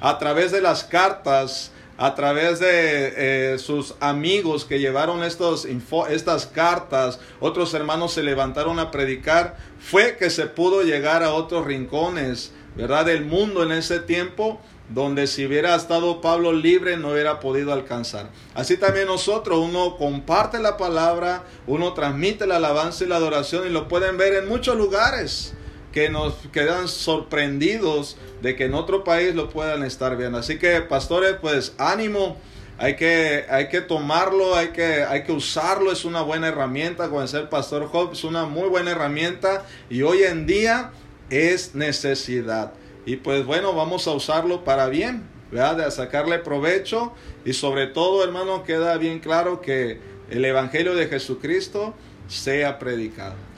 A 0.00 0.18
través 0.18 0.50
de 0.50 0.60
las 0.60 0.82
cartas, 0.82 1.70
a 2.02 2.16
través 2.16 2.58
de 2.58 2.72
eh, 3.16 3.58
sus 3.60 3.94
amigos 4.00 4.64
que 4.64 4.80
llevaron 4.80 5.22
estos 5.22 5.68
estas 6.10 6.46
cartas, 6.46 7.20
otros 7.38 7.72
hermanos 7.74 8.14
se 8.14 8.24
levantaron 8.24 8.80
a 8.80 8.90
predicar, 8.90 9.56
fue 9.78 10.16
que 10.16 10.28
se 10.28 10.46
pudo 10.46 10.82
llegar 10.82 11.22
a 11.22 11.32
otros 11.32 11.64
rincones, 11.64 12.50
¿verdad? 12.74 13.06
Del 13.06 13.24
mundo 13.24 13.62
en 13.62 13.70
ese 13.70 14.00
tiempo 14.00 14.60
donde 14.88 15.28
si 15.28 15.46
hubiera 15.46 15.76
estado 15.76 16.20
Pablo 16.20 16.52
libre 16.52 16.96
no 16.96 17.12
hubiera 17.12 17.38
podido 17.38 17.72
alcanzar. 17.72 18.30
Así 18.52 18.76
también 18.76 19.06
nosotros, 19.06 19.60
uno 19.60 19.96
comparte 19.96 20.58
la 20.58 20.76
palabra, 20.76 21.44
uno 21.68 21.92
transmite 21.92 22.48
la 22.48 22.56
alabanza 22.56 23.04
y 23.04 23.06
la 23.06 23.14
adoración 23.14 23.64
y 23.64 23.70
lo 23.70 23.86
pueden 23.86 24.16
ver 24.16 24.34
en 24.34 24.48
muchos 24.48 24.76
lugares 24.76 25.54
que 25.92 26.08
nos 26.08 26.34
quedan 26.52 26.88
sorprendidos 26.88 28.16
de 28.40 28.56
que 28.56 28.64
en 28.64 28.74
otro 28.74 29.04
país 29.04 29.34
lo 29.34 29.50
puedan 29.50 29.84
estar 29.84 30.16
viendo. 30.16 30.38
Así 30.38 30.58
que 30.58 30.80
pastores, 30.80 31.36
pues 31.40 31.74
ánimo. 31.78 32.38
Hay 32.78 32.96
que, 32.96 33.44
hay 33.48 33.68
que 33.68 33.80
tomarlo, 33.80 34.56
hay 34.56 34.68
que, 34.68 35.04
hay 35.04 35.22
que 35.22 35.30
usarlo, 35.30 35.92
es 35.92 36.04
una 36.04 36.22
buena 36.22 36.48
herramienta. 36.48 37.10
Con 37.10 37.28
ser 37.28 37.48
pastor 37.48 37.86
Job 37.86 38.12
es 38.12 38.24
una 38.24 38.46
muy 38.46 38.68
buena 38.68 38.90
herramienta 38.90 39.64
y 39.88 40.02
hoy 40.02 40.24
en 40.24 40.46
día 40.46 40.90
es 41.30 41.74
necesidad. 41.74 42.72
Y 43.06 43.16
pues 43.16 43.44
bueno, 43.44 43.74
vamos 43.74 44.08
a 44.08 44.12
usarlo 44.12 44.64
para 44.64 44.88
bien, 44.88 45.22
¿verdad? 45.50 45.76
De 45.76 45.90
sacarle 45.90 46.38
provecho 46.38 47.12
y 47.44 47.52
sobre 47.52 47.86
todo, 47.86 48.24
hermano, 48.24 48.64
queda 48.64 48.96
bien 48.96 49.20
claro 49.20 49.60
que 49.60 50.00
el 50.30 50.44
Evangelio 50.44 50.94
de 50.94 51.06
Jesucristo 51.06 51.94
sea 52.26 52.78
predicado. 52.78 53.51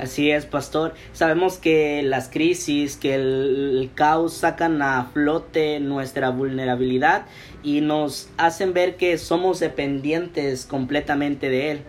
Así 0.00 0.30
es, 0.30 0.46
pastor. 0.46 0.94
Sabemos 1.12 1.58
que 1.58 2.02
las 2.02 2.28
crisis, 2.28 2.96
que 2.96 3.14
el, 3.14 3.90
caos 3.94 4.32
sacan 4.32 4.80
a 4.82 5.10
flote 5.12 5.80
nuestra 5.80 6.30
vulnerabilidad 6.30 7.26
y 7.62 7.82
nos 7.82 8.28
hacen 8.38 8.72
ver 8.72 8.96
que 8.96 9.18
somos 9.18 9.60
dependientes 9.60 10.64
completamente 10.64 11.50
de 11.50 11.70
Él. 11.72 11.80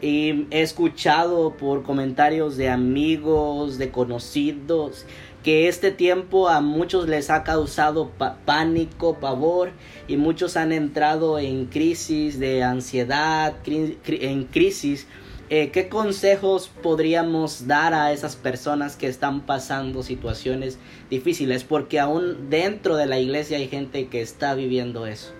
Y 0.00 0.46
he 0.50 0.62
escuchado 0.62 1.56
por 1.56 1.82
comentarios 1.84 2.56
de 2.56 2.68
amigos, 2.68 3.78
de 3.78 3.90
conocidos, 3.90 5.06
que 5.42 5.68
este 5.68 5.90
tiempo 5.90 6.48
a 6.48 6.60
muchos 6.60 7.08
les 7.08 7.30
ha 7.30 7.44
causado 7.44 8.10
pánico, 8.44 9.18
pavor 9.18 9.70
y 10.06 10.16
muchos 10.16 10.56
han 10.56 10.72
entrado 10.72 11.38
en 11.38 11.66
crisis 11.66 12.38
de 12.38 12.62
ansiedad, 12.64 13.54
en 13.64 14.44
crisis. 14.44 15.06
Eh, 15.50 15.70
¿Qué 15.70 15.88
consejos 15.88 16.70
podríamos 16.82 17.66
dar 17.66 17.94
a 17.94 18.12
esas 18.12 18.36
personas 18.36 18.96
que 18.96 19.06
están 19.06 19.40
pasando 19.46 20.02
situaciones 20.02 20.78
difíciles? 21.08 21.64
Porque 21.64 21.98
aún 21.98 22.50
dentro 22.50 22.96
de 22.96 23.06
la 23.06 23.18
iglesia 23.18 23.56
hay 23.56 23.68
gente 23.68 24.08
que 24.08 24.20
está 24.20 24.54
viviendo 24.54 25.06
eso. 25.06 25.32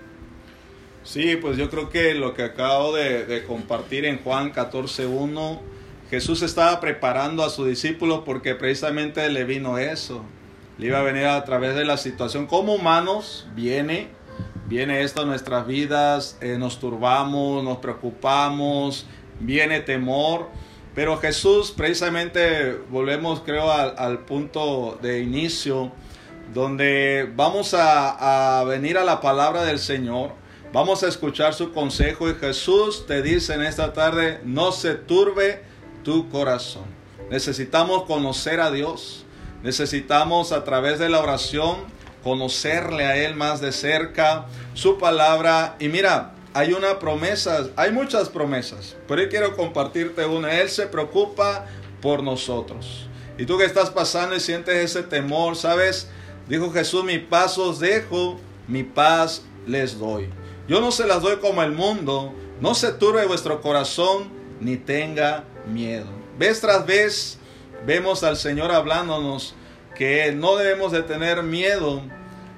Sí, 1.02 1.36
pues 1.36 1.58
yo 1.58 1.68
creo 1.68 1.90
que 1.90 2.14
lo 2.14 2.34
que 2.34 2.42
acabo 2.42 2.94
de, 2.94 3.44
compartir 3.46 4.06
en 4.06 4.18
Juan 4.18 4.52
14.1 4.52 5.58
Jesús 6.10 6.40
estaba 6.40 6.80
preparando 6.80 7.44
a 7.44 7.50
sus 7.50 7.68
discípulos 7.68 8.22
porque 8.24 8.54
precisamente 8.54 9.28
le 9.28 9.44
vino 9.44 9.76
eso. 9.76 10.24
Le 10.78 10.86
iba 10.86 11.00
a 11.00 11.02
venir 11.02 11.26
a 11.26 11.44
través 11.44 11.74
de 11.74 11.84
la 11.84 11.98
situación. 11.98 12.46
Como 12.46 12.74
humanos 12.74 13.46
viene, 13.54 14.08
viene 14.68 15.02
esto 15.02 15.22
a 15.22 15.24
nuestras 15.26 15.66
vidas, 15.66 16.38
eh, 16.40 16.56
nos 16.58 16.78
turbamos, 16.80 17.62
nos 17.62 17.78
preocupamos, 17.78 19.06
viene 19.40 19.80
temor. 19.80 20.48
Pero 20.94 21.18
Jesús 21.18 21.70
precisamente, 21.70 22.76
volvemos 22.90 23.40
creo 23.40 23.70
al, 23.70 24.20
punto 24.20 24.98
de 25.00 25.20
inicio, 25.20 25.92
donde 26.52 27.30
vamos 27.36 27.74
a, 27.74 28.60
a 28.60 28.64
venir 28.64 28.98
a 28.98 29.04
la 29.04 29.20
palabra 29.20 29.64
del 29.64 29.78
Señor. 29.78 30.32
Vamos 30.72 31.02
a 31.02 31.08
escuchar 31.08 31.54
su 31.54 31.72
consejo 31.72 32.28
y 32.28 32.34
Jesús 32.34 33.06
te 33.06 33.22
dice 33.22 33.54
en 33.54 33.62
esta 33.62 33.92
tarde, 33.92 34.40
no 34.44 34.72
se 34.72 34.94
turbe 34.94 35.62
tu 36.02 36.28
corazón. 36.30 36.84
Necesitamos 37.30 38.04
conocer 38.04 38.60
a 38.60 38.70
Dios. 38.70 39.24
Necesitamos 39.62 40.52
a 40.52 40.64
través 40.64 40.98
de 40.98 41.08
la 41.08 41.20
oración 41.20 41.98
conocerle 42.22 43.04
a 43.06 43.16
Él 43.16 43.34
más 43.34 43.60
de 43.60 43.72
cerca, 43.72 44.46
su 44.74 44.98
palabra. 44.98 45.76
Y 45.78 45.88
mira, 45.88 46.34
hay 46.54 46.72
una 46.72 46.98
promesa, 46.98 47.68
hay 47.76 47.92
muchas 47.92 48.28
promesas, 48.28 48.96
pero 49.06 49.22
hoy 49.22 49.28
quiero 49.28 49.56
compartirte 49.56 50.24
una. 50.24 50.60
Él 50.60 50.68
se 50.68 50.86
preocupa 50.86 51.66
por 52.00 52.22
nosotros. 52.22 53.08
Y 53.36 53.46
tú 53.46 53.58
que 53.58 53.64
estás 53.64 53.90
pasando 53.90 54.34
y 54.34 54.40
sientes 54.40 54.74
ese 54.74 55.02
temor, 55.02 55.56
¿sabes? 55.56 56.08
Dijo 56.48 56.72
Jesús, 56.72 57.04
mi 57.04 57.18
paz 57.18 57.58
os 57.58 57.78
dejo, 57.78 58.38
mi 58.66 58.82
paz 58.82 59.42
les 59.66 59.98
doy. 59.98 60.28
Yo 60.66 60.80
no 60.80 60.90
se 60.90 61.06
las 61.06 61.22
doy 61.22 61.36
como 61.36 61.62
el 61.62 61.72
mundo, 61.72 62.34
no 62.60 62.74
se 62.74 62.92
turbe 62.92 63.26
vuestro 63.26 63.60
corazón, 63.60 64.28
ni 64.60 64.76
tenga 64.76 65.44
miedo. 65.66 66.06
Vez 66.38 66.60
tras 66.60 66.86
vez 66.86 67.38
vemos 67.86 68.24
al 68.24 68.36
Señor 68.36 68.72
hablándonos 68.72 69.54
que 69.94 70.32
no 70.32 70.56
debemos 70.56 70.92
de 70.92 71.02
tener 71.02 71.42
miedo 71.42 72.02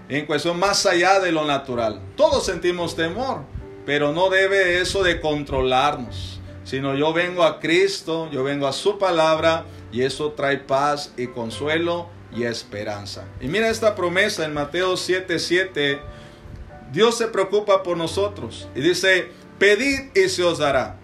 en 0.09 0.27
cuestión 0.27 0.59
más 0.59 0.87
allá 0.87 1.21
de 1.21 1.33
lo 1.33 1.45
natural. 1.45 2.01
Todos 2.17 2.45
sentimos 2.45 2.97
temor, 2.97 3.45
pero 3.87 4.13
no 4.13 4.31
debe 4.31 4.81
eso 4.81 5.03
de 5.03 5.21
controlarnos, 5.21 6.41
sino 6.65 6.95
yo 6.95 7.13
vengo 7.13 7.45
a 7.45 7.61
Cristo, 7.61 8.29
yo 8.31 8.45
vengo 8.45 8.67
a 8.67 8.73
su 8.73 8.99
palabra 8.99 9.65
y 9.93 10.03
eso 10.03 10.33
trae 10.33 10.59
paz 10.59 11.13
y 11.17 11.29
consuelo 11.29 12.09
y 12.35 12.45
esperanza. 12.45 13.25
Y 13.41 13.49
mira 13.49 13.69
esta 13.69 13.95
promesa 13.95 14.45
en 14.45 14.55
Mateo 14.55 14.95
7:7, 14.95 16.01
Dios 16.93 17.17
se 17.17 17.29
preocupa 17.29 17.83
por 17.83 17.97
nosotros 17.97 18.69
y 18.75 18.81
dice, 18.81 19.29
pedid 19.59 20.11
y 20.15 20.29
se 20.29 20.43
os 20.43 20.59
dará. 20.59 20.97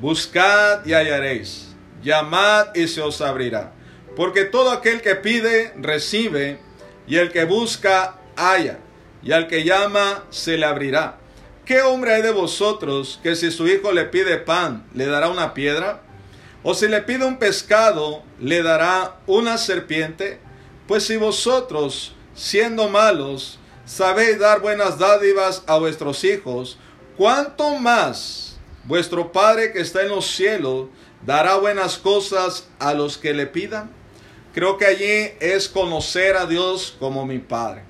Buscad 0.00 0.86
y 0.86 0.92
hallaréis. 0.92 1.74
Llamad 2.02 2.74
y 2.74 2.86
se 2.86 3.00
os 3.00 3.20
abrirá. 3.20 3.72
Porque 4.16 4.44
todo 4.44 4.70
aquel 4.70 5.00
que 5.00 5.16
pide, 5.16 5.72
recibe. 5.76 6.60
Y 7.06 7.16
el 7.16 7.32
que 7.32 7.44
busca, 7.44 8.18
halla. 8.36 8.78
Y 9.22 9.32
al 9.32 9.48
que 9.48 9.64
llama, 9.64 10.24
se 10.30 10.56
le 10.56 10.66
abrirá. 10.66 11.18
¿Qué 11.68 11.82
hombre 11.82 12.14
hay 12.14 12.22
de 12.22 12.30
vosotros 12.30 13.20
que 13.22 13.36
si 13.36 13.50
su 13.50 13.68
hijo 13.68 13.92
le 13.92 14.06
pide 14.06 14.38
pan, 14.38 14.86
le 14.94 15.04
dará 15.04 15.28
una 15.28 15.52
piedra? 15.52 16.02
¿O 16.62 16.72
si 16.72 16.88
le 16.88 17.02
pide 17.02 17.26
un 17.26 17.38
pescado, 17.38 18.22
le 18.40 18.62
dará 18.62 19.20
una 19.26 19.58
serpiente? 19.58 20.38
Pues 20.86 21.04
si 21.04 21.18
vosotros, 21.18 22.14
siendo 22.34 22.88
malos, 22.88 23.58
sabéis 23.84 24.38
dar 24.38 24.62
buenas 24.62 24.98
dádivas 24.98 25.62
a 25.66 25.76
vuestros 25.76 26.24
hijos, 26.24 26.78
¿cuánto 27.18 27.76
más 27.76 28.58
vuestro 28.84 29.30
Padre 29.30 29.70
que 29.70 29.82
está 29.82 30.00
en 30.00 30.08
los 30.08 30.26
cielos 30.26 30.88
dará 31.26 31.56
buenas 31.56 31.98
cosas 31.98 32.66
a 32.78 32.94
los 32.94 33.18
que 33.18 33.34
le 33.34 33.46
pidan? 33.46 33.90
Creo 34.54 34.78
que 34.78 34.86
allí 34.86 35.32
es 35.38 35.68
conocer 35.68 36.34
a 36.38 36.46
Dios 36.46 36.96
como 36.98 37.26
mi 37.26 37.40
Padre. 37.40 37.82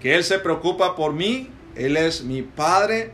Que 0.00 0.14
Él 0.14 0.24
se 0.24 0.38
preocupa 0.38 0.96
por 0.96 1.12
mí, 1.12 1.50
Él 1.80 1.96
es 1.96 2.24
mi 2.24 2.42
Padre 2.42 3.12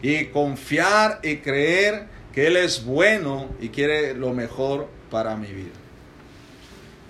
y 0.00 0.26
confiar 0.26 1.20
y 1.22 1.38
creer 1.38 2.06
que 2.32 2.46
Él 2.46 2.56
es 2.56 2.84
bueno 2.84 3.48
y 3.60 3.68
quiere 3.68 4.14
lo 4.14 4.32
mejor 4.32 4.88
para 5.10 5.36
mi 5.36 5.48
vida. 5.48 5.74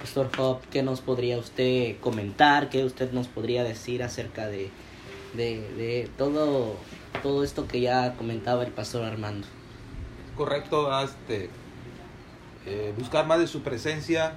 Pastor 0.00 0.30
Job, 0.36 0.60
¿qué 0.70 0.82
nos 0.82 1.00
podría 1.00 1.38
usted 1.38 1.96
comentar? 2.00 2.70
¿Qué 2.70 2.84
usted 2.84 3.12
nos 3.12 3.28
podría 3.28 3.62
decir 3.62 4.02
acerca 4.02 4.48
de, 4.48 4.70
de, 5.34 6.10
todo, 6.18 6.76
todo 7.22 7.44
esto 7.44 7.68
que 7.68 7.80
ya 7.80 8.14
comentaba 8.16 8.64
el 8.64 8.72
pastor 8.72 9.04
Armando? 9.04 9.46
Correcto, 10.36 10.90
este, 11.02 11.50
eh, 12.66 12.92
buscar 12.98 13.26
más 13.26 13.38
de 13.38 13.46
su 13.46 13.62
presencia, 13.62 14.34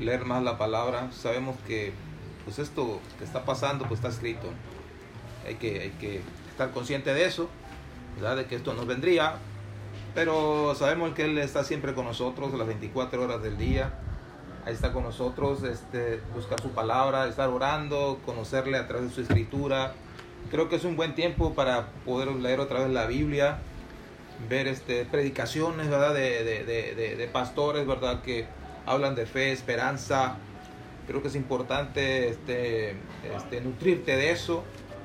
leer 0.00 0.24
más 0.24 0.42
la 0.42 0.58
palabra. 0.58 1.10
Sabemos 1.12 1.56
que 1.66 1.92
pues 2.44 2.58
esto 2.58 3.00
que 3.18 3.24
está 3.24 3.44
pasando 3.44 3.86
pues 3.86 3.98
está 3.98 4.08
escrito. 4.08 4.48
Hay 5.48 5.54
que, 5.54 5.80
hay 5.80 5.90
que 5.90 6.20
estar 6.50 6.70
consciente 6.70 7.12
de 7.14 7.24
eso, 7.24 7.48
¿verdad? 8.16 8.36
de 8.36 8.46
que 8.46 8.56
esto 8.56 8.74
nos 8.74 8.86
vendría, 8.86 9.36
pero 10.14 10.74
sabemos 10.74 11.14
que 11.14 11.24
Él 11.24 11.38
está 11.38 11.64
siempre 11.64 11.94
con 11.94 12.04
nosotros 12.04 12.52
las 12.54 12.66
24 12.66 13.22
horas 13.22 13.42
del 13.42 13.56
día. 13.56 13.94
Ahí 14.66 14.74
está 14.74 14.92
con 14.92 15.02
nosotros, 15.02 15.62
este, 15.62 16.20
buscar 16.34 16.60
su 16.60 16.70
palabra, 16.70 17.26
estar 17.26 17.48
orando, 17.48 18.20
conocerle 18.26 18.76
a 18.76 18.86
través 18.86 19.08
de 19.08 19.14
su 19.14 19.20
escritura. 19.22 19.94
Creo 20.50 20.68
que 20.68 20.76
es 20.76 20.84
un 20.84 20.96
buen 20.96 21.14
tiempo 21.14 21.54
para 21.54 21.86
poder 22.04 22.28
leer 22.28 22.60
otra 22.60 22.80
vez 22.80 22.90
la 22.90 23.06
Biblia, 23.06 23.58
ver 24.50 24.68
este, 24.68 25.06
predicaciones 25.06 25.88
¿verdad? 25.88 26.12
De, 26.12 26.44
de, 26.44 26.64
de, 26.94 27.16
de 27.16 27.28
pastores 27.28 27.86
¿verdad? 27.86 28.20
que 28.20 28.46
hablan 28.84 29.14
de 29.14 29.26
fe, 29.26 29.52
esperanza. 29.52 30.36
Creo 31.06 31.22
que 31.22 31.28
es 31.28 31.36
importante 31.36 32.28
este, 32.28 32.96
este, 33.34 33.60
nutrirte 33.62 34.16
de 34.16 34.30
eso, 34.30 34.64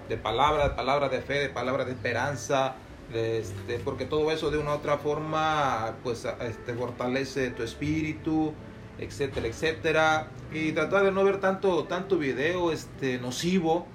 de 0.09 0.17
palabras, 0.17 0.71
palabras 0.71 1.11
de 1.11 1.21
fe, 1.21 1.35
de 1.35 1.49
palabras 1.49 1.87
de 1.87 1.93
esperanza, 1.93 2.75
este, 3.13 3.79
porque 3.79 4.05
todo 4.05 4.31
eso 4.31 4.51
de 4.51 4.57
una 4.57 4.71
u 4.71 4.75
otra 4.75 4.97
forma 4.97 5.95
pues 6.03 6.25
este, 6.41 6.73
fortalece 6.73 7.49
tu 7.51 7.63
espíritu, 7.63 8.53
etcétera, 8.97 9.47
etcétera. 9.47 10.27
Y 10.51 10.71
tratar 10.71 11.03
de 11.03 11.11
no 11.11 11.23
ver 11.23 11.39
tanto, 11.39 11.85
tanto 11.85 12.17
video 12.17 12.71
este, 12.71 13.19
nocivo, 13.19 13.87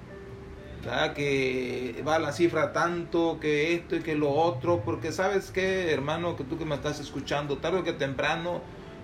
que 1.15 2.01
va 2.07 2.19
la 2.19 2.31
cifra 2.31 2.71
tanto, 2.71 3.37
que 3.39 3.73
esto 3.73 3.95
y 3.95 4.01
que 4.01 4.15
lo 4.15 4.31
otro, 4.31 4.81
porque 4.85 5.11
sabes 5.11 5.51
que, 5.51 5.91
hermano, 5.91 6.35
que 6.35 6.43
tú 6.43 6.57
que 6.57 6.65
me 6.65 6.75
estás 6.75 6.99
escuchando, 6.99 7.57
tarde 7.57 7.79
o 7.79 7.83
que 7.83 7.93
temprano, 7.93 8.61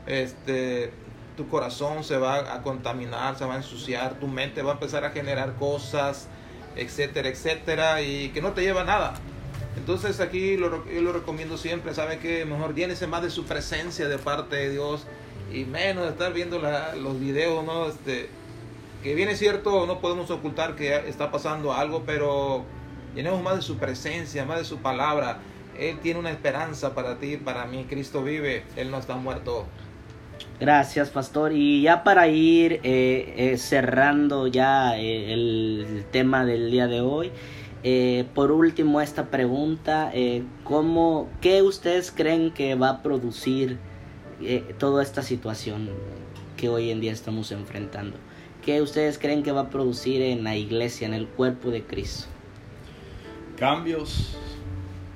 este, 0.08 0.92
tu 1.36 1.48
corazón 1.48 2.04
se 2.04 2.18
va 2.18 2.56
a 2.56 2.62
contaminar, 2.62 3.38
se 3.38 3.46
va 3.46 3.56
a 3.56 3.58
ensuciar, 3.58 4.20
tu 4.20 4.28
mente 4.28 4.62
va 4.62 4.72
a 4.72 4.74
empezar 4.76 5.04
a 5.04 5.10
generar 5.10 5.56
cosas, 5.56 6.30
etcétera, 6.76 7.30
etcétera, 7.30 8.02
y 8.02 8.30
que 8.30 8.42
no 8.42 8.54
te 8.54 8.62
lleva 8.62 8.84
nada. 8.84 9.16
Entonces 9.78 10.20
aquí 10.20 10.58
lo, 10.58 10.86
yo 10.90 11.02
lo 11.02 11.14
recomiendo 11.14 11.58
siempre, 11.58 11.94
sabe 11.94 12.20
que 12.20 12.46
mejor 12.46 12.76
llénese 12.76 13.08
más 13.08 13.22
de 13.22 13.30
su 13.30 13.46
presencia 13.46 14.08
de 14.08 14.18
parte 14.18 14.56
de 14.56 14.72
Dios 14.72 15.06
y 15.54 15.66
menos 15.66 16.06
de 16.06 16.12
estar 16.12 16.34
viendo 16.34 16.60
los 16.60 17.20
videos, 17.20 17.64
¿no? 17.66 17.88
Este, 17.88 18.30
que 19.04 19.14
viene 19.14 19.36
cierto, 19.36 19.86
no 19.86 20.00
podemos 20.00 20.32
ocultar 20.32 20.76
que 20.76 20.96
está 21.08 21.32
pasando 21.32 21.74
algo, 21.74 22.04
pero 22.06 22.66
llenemos 23.14 23.42
más 23.44 23.58
de 23.58 23.62
su 23.62 23.78
presencia, 23.78 24.46
más 24.46 24.58
de 24.60 24.66
su 24.66 24.78
palabra. 24.78 25.40
Él 25.78 26.00
tiene 26.00 26.20
una 26.20 26.32
esperanza 26.32 26.96
para 26.96 27.20
ti, 27.20 27.38
para 27.38 27.66
mí. 27.66 27.86
Cristo 27.88 28.24
vive, 28.24 28.64
Él 28.76 28.90
no 28.90 28.98
está 28.98 29.16
muerto. 29.16 29.66
Gracias, 30.60 31.10
pastor. 31.10 31.52
Y 31.52 31.82
ya 31.82 32.04
para 32.04 32.28
ir 32.30 32.80
eh, 32.84 33.34
eh, 33.38 33.58
cerrando 33.58 34.48
ya 34.48 34.98
eh, 34.98 35.34
el 35.34 36.06
tema 36.12 36.46
del 36.46 36.72
día 36.72 36.88
de 36.88 37.02
hoy, 37.02 37.32
por 38.34 38.52
último 38.52 39.00
esta 39.00 39.26
pregunta, 39.30 40.12
¿cómo, 40.64 41.30
¿qué 41.40 41.62
ustedes 41.62 42.12
creen 42.12 42.50
que 42.50 42.74
va 42.74 42.90
a 42.90 43.04
producir 43.04 43.78
toda 44.80 45.04
esta 45.04 45.22
situación 45.22 45.92
que 46.58 46.68
hoy 46.68 46.90
en 46.90 47.00
día 47.00 47.12
estamos 47.12 47.52
enfrentando? 47.52 48.18
¿Qué 48.64 48.82
ustedes 48.82 49.20
creen 49.20 49.44
que 49.44 49.52
va 49.52 49.62
a 49.62 49.70
producir 49.70 50.24
en 50.24 50.44
la 50.44 50.56
iglesia, 50.56 51.06
en 51.06 51.14
el 51.14 51.28
cuerpo 51.28 51.70
de 51.70 51.84
Cristo? 51.84 52.26
Cambios. 53.56 54.36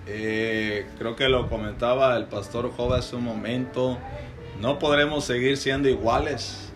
creo 0.06 1.16
que 1.16 1.28
lo 1.28 1.50
comentaba 1.50 2.16
el 2.18 2.26
pastor 2.26 2.72
Job 2.78 2.94
hace 2.94 3.16
un 3.16 3.24
momento 3.24 3.98
no 4.60 4.80
podremos 4.80 5.26
seguir 5.26 5.58
siendo 5.58 5.90
iguales. 5.90 6.72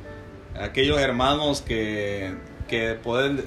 Aquellos 0.60 1.00
hermanos 1.00 1.62
que, 1.62 2.36
que, 2.68 2.98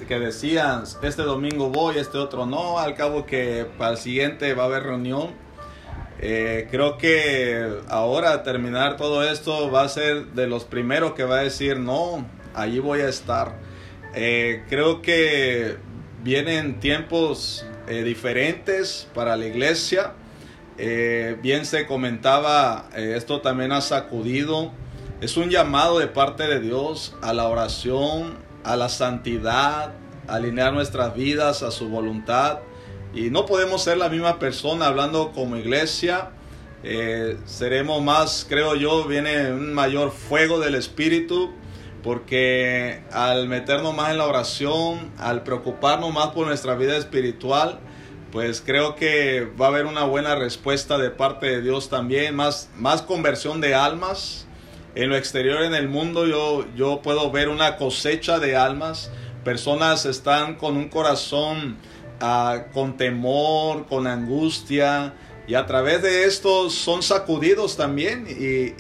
que 0.09 0.19
decían, 0.19 0.85
este 1.03 1.23
domingo 1.23 1.71
voy, 1.71 1.99
este 1.99 2.19
otro 2.19 2.47
no, 2.47 2.79
al 2.79 2.95
cabo 2.95 3.27
que 3.27 3.67
para 3.79 3.93
el 3.93 3.99
siguiente 3.99 4.55
va 4.55 4.65
a 4.65 4.67
haber 4.67 4.83
reunión. 4.83 5.31
Eh, 6.19 6.67
creo 6.71 6.97
que 6.97 7.79
ahora 7.89 8.43
terminar 8.43 8.97
todo 8.97 9.23
esto 9.23 9.71
va 9.71 9.83
a 9.83 9.89
ser 9.89 10.29
de 10.29 10.47
los 10.47 10.65
primeros 10.65 11.13
que 11.13 11.25
va 11.25 11.41
a 11.41 11.43
decir, 11.43 11.79
no, 11.79 12.27
allí 12.55 12.79
voy 12.79 13.01
a 13.01 13.09
estar. 13.09 13.55
Eh, 14.15 14.65
creo 14.69 15.03
que 15.03 15.77
vienen 16.23 16.81
tiempos 16.81 17.67
eh, 17.87 18.03
diferentes 18.03 19.09
para 19.15 19.37
la 19.37 19.47
iglesia. 19.47 20.15
Eh, 20.79 21.39
bien 21.43 21.65
se 21.65 21.87
comentaba, 21.87 22.91
eh, 22.95 23.15
esto 23.17 23.41
también 23.41 23.73
ha 23.73 23.81
sacudido. 23.81 24.73
Es 25.21 25.37
un 25.37 25.49
llamado 25.49 25.99
de 25.99 26.07
parte 26.07 26.47
de 26.47 26.61
Dios 26.61 27.15
a 27.23 27.33
la 27.33 27.49
oración, 27.49 28.35
a 28.65 28.77
la 28.77 28.91
santidad, 28.91 29.95
alinear 30.29 30.75
nuestras 30.75 31.15
vidas 31.15 31.63
a 31.63 31.71
su 31.71 31.89
voluntad. 31.89 32.59
Y 33.15 33.31
no 33.31 33.47
podemos 33.47 33.83
ser 33.83 33.97
la 33.97 34.11
misma 34.11 34.39
persona 34.39 34.87
hablando 34.87 35.33
como 35.33 35.57
iglesia. 35.57 36.33
Eh, 36.83 37.39
seremos 37.47 38.03
más, 38.03 38.45
creo 38.47 38.75
yo, 38.75 39.05
viene 39.05 39.53
un 39.53 39.73
mayor 39.73 40.11
fuego 40.11 40.61
del 40.61 40.75
Espíritu. 40.75 41.53
Porque 42.03 43.03
al 43.11 43.49
meternos 43.49 43.97
más 43.97 44.11
en 44.11 44.19
la 44.19 44.27
oración, 44.27 45.11
al 45.19 45.43
preocuparnos 45.43 46.13
más 46.13 46.29
por 46.29 46.47
nuestra 46.47 46.77
vida 46.77 46.97
espiritual, 46.97 47.81
pues 48.37 48.61
creo 48.61 48.97
que 48.97 49.49
va 49.59 49.65
a 49.65 49.69
haber 49.71 49.87
una 49.87 50.05
buena 50.05 50.35
respuesta 50.35 50.99
de 50.99 51.09
parte 51.09 51.47
de 51.47 51.63
Dios 51.63 51.89
también, 51.89 52.37
más, 52.37 52.69
más 52.77 53.01
conversión 53.01 53.63
de 53.63 53.75
almas. 53.75 54.47
En 54.95 55.09
lo 55.09 55.17
exterior, 55.17 55.63
en 55.63 55.75
el 55.75 55.89
mundo, 55.89 56.27
yo, 56.27 56.67
yo 56.77 57.01
puedo 57.01 57.31
ver 57.31 57.49
una 57.49 57.79
cosecha 57.79 58.39
de 58.39 58.55
almas. 58.55 59.11
Personas 59.43 60.05
están 60.05 60.57
con 60.57 60.77
un 60.77 60.91
corazón 60.91 61.79
ah, 62.21 62.65
con 62.75 62.99
temor, 62.99 63.87
con 63.87 64.07
angustia, 64.07 65.15
y 65.49 65.55
a 65.55 65.65
través 65.65 66.03
de 66.03 66.25
esto 66.25 66.69
son 66.69 67.03
sacudidos 67.03 67.79
también 67.79 68.27
y, 68.29 68.75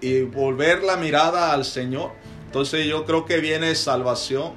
y, 0.00 0.22
volver 0.22 0.84
la 0.84 0.96
mirada 0.96 1.52
al 1.52 1.64
Señor. 1.64 2.12
Entonces 2.46 2.86
yo 2.86 3.04
creo 3.04 3.24
que 3.24 3.38
viene 3.38 3.74
salvación, 3.74 4.52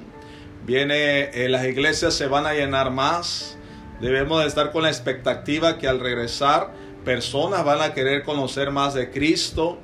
viene, 0.64 1.30
eh, 1.34 1.48
las 1.48 1.64
iglesias 1.64 2.14
se 2.14 2.28
van 2.28 2.46
a 2.46 2.52
llenar 2.52 2.92
más, 2.92 3.55
Debemos 4.00 4.42
de 4.42 4.48
estar 4.48 4.72
con 4.72 4.82
la 4.82 4.88
expectativa 4.90 5.78
que 5.78 5.88
al 5.88 6.00
regresar 6.00 6.72
personas 7.04 7.64
van 7.64 7.80
a 7.80 7.94
querer 7.94 8.24
conocer 8.24 8.70
más 8.70 8.94
de 8.94 9.10
Cristo 9.10 9.78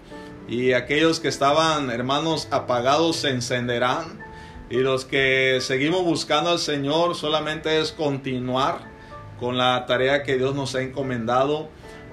y 0.49 0.73
aquellos 0.73 1.21
que 1.21 1.29
estaban 1.29 1.91
hermanos 1.91 2.49
apagados 2.51 3.17
se 3.17 3.31
encenderán. 3.31 4.21
Y 4.69 4.79
los 4.79 5.05
que 5.05 5.59
seguimos 5.61 6.05
buscando 6.05 6.51
al 6.51 6.59
Señor 6.59 7.15
solamente 7.15 7.79
es 7.81 7.93
continuar 7.93 8.91
con 9.39 9.57
la 9.57 9.87
tarea 9.87 10.23
que 10.23 10.37
Dios 10.37 10.55
nos 10.55 10.75
ha 10.75 10.83
encomendado, 10.83 11.69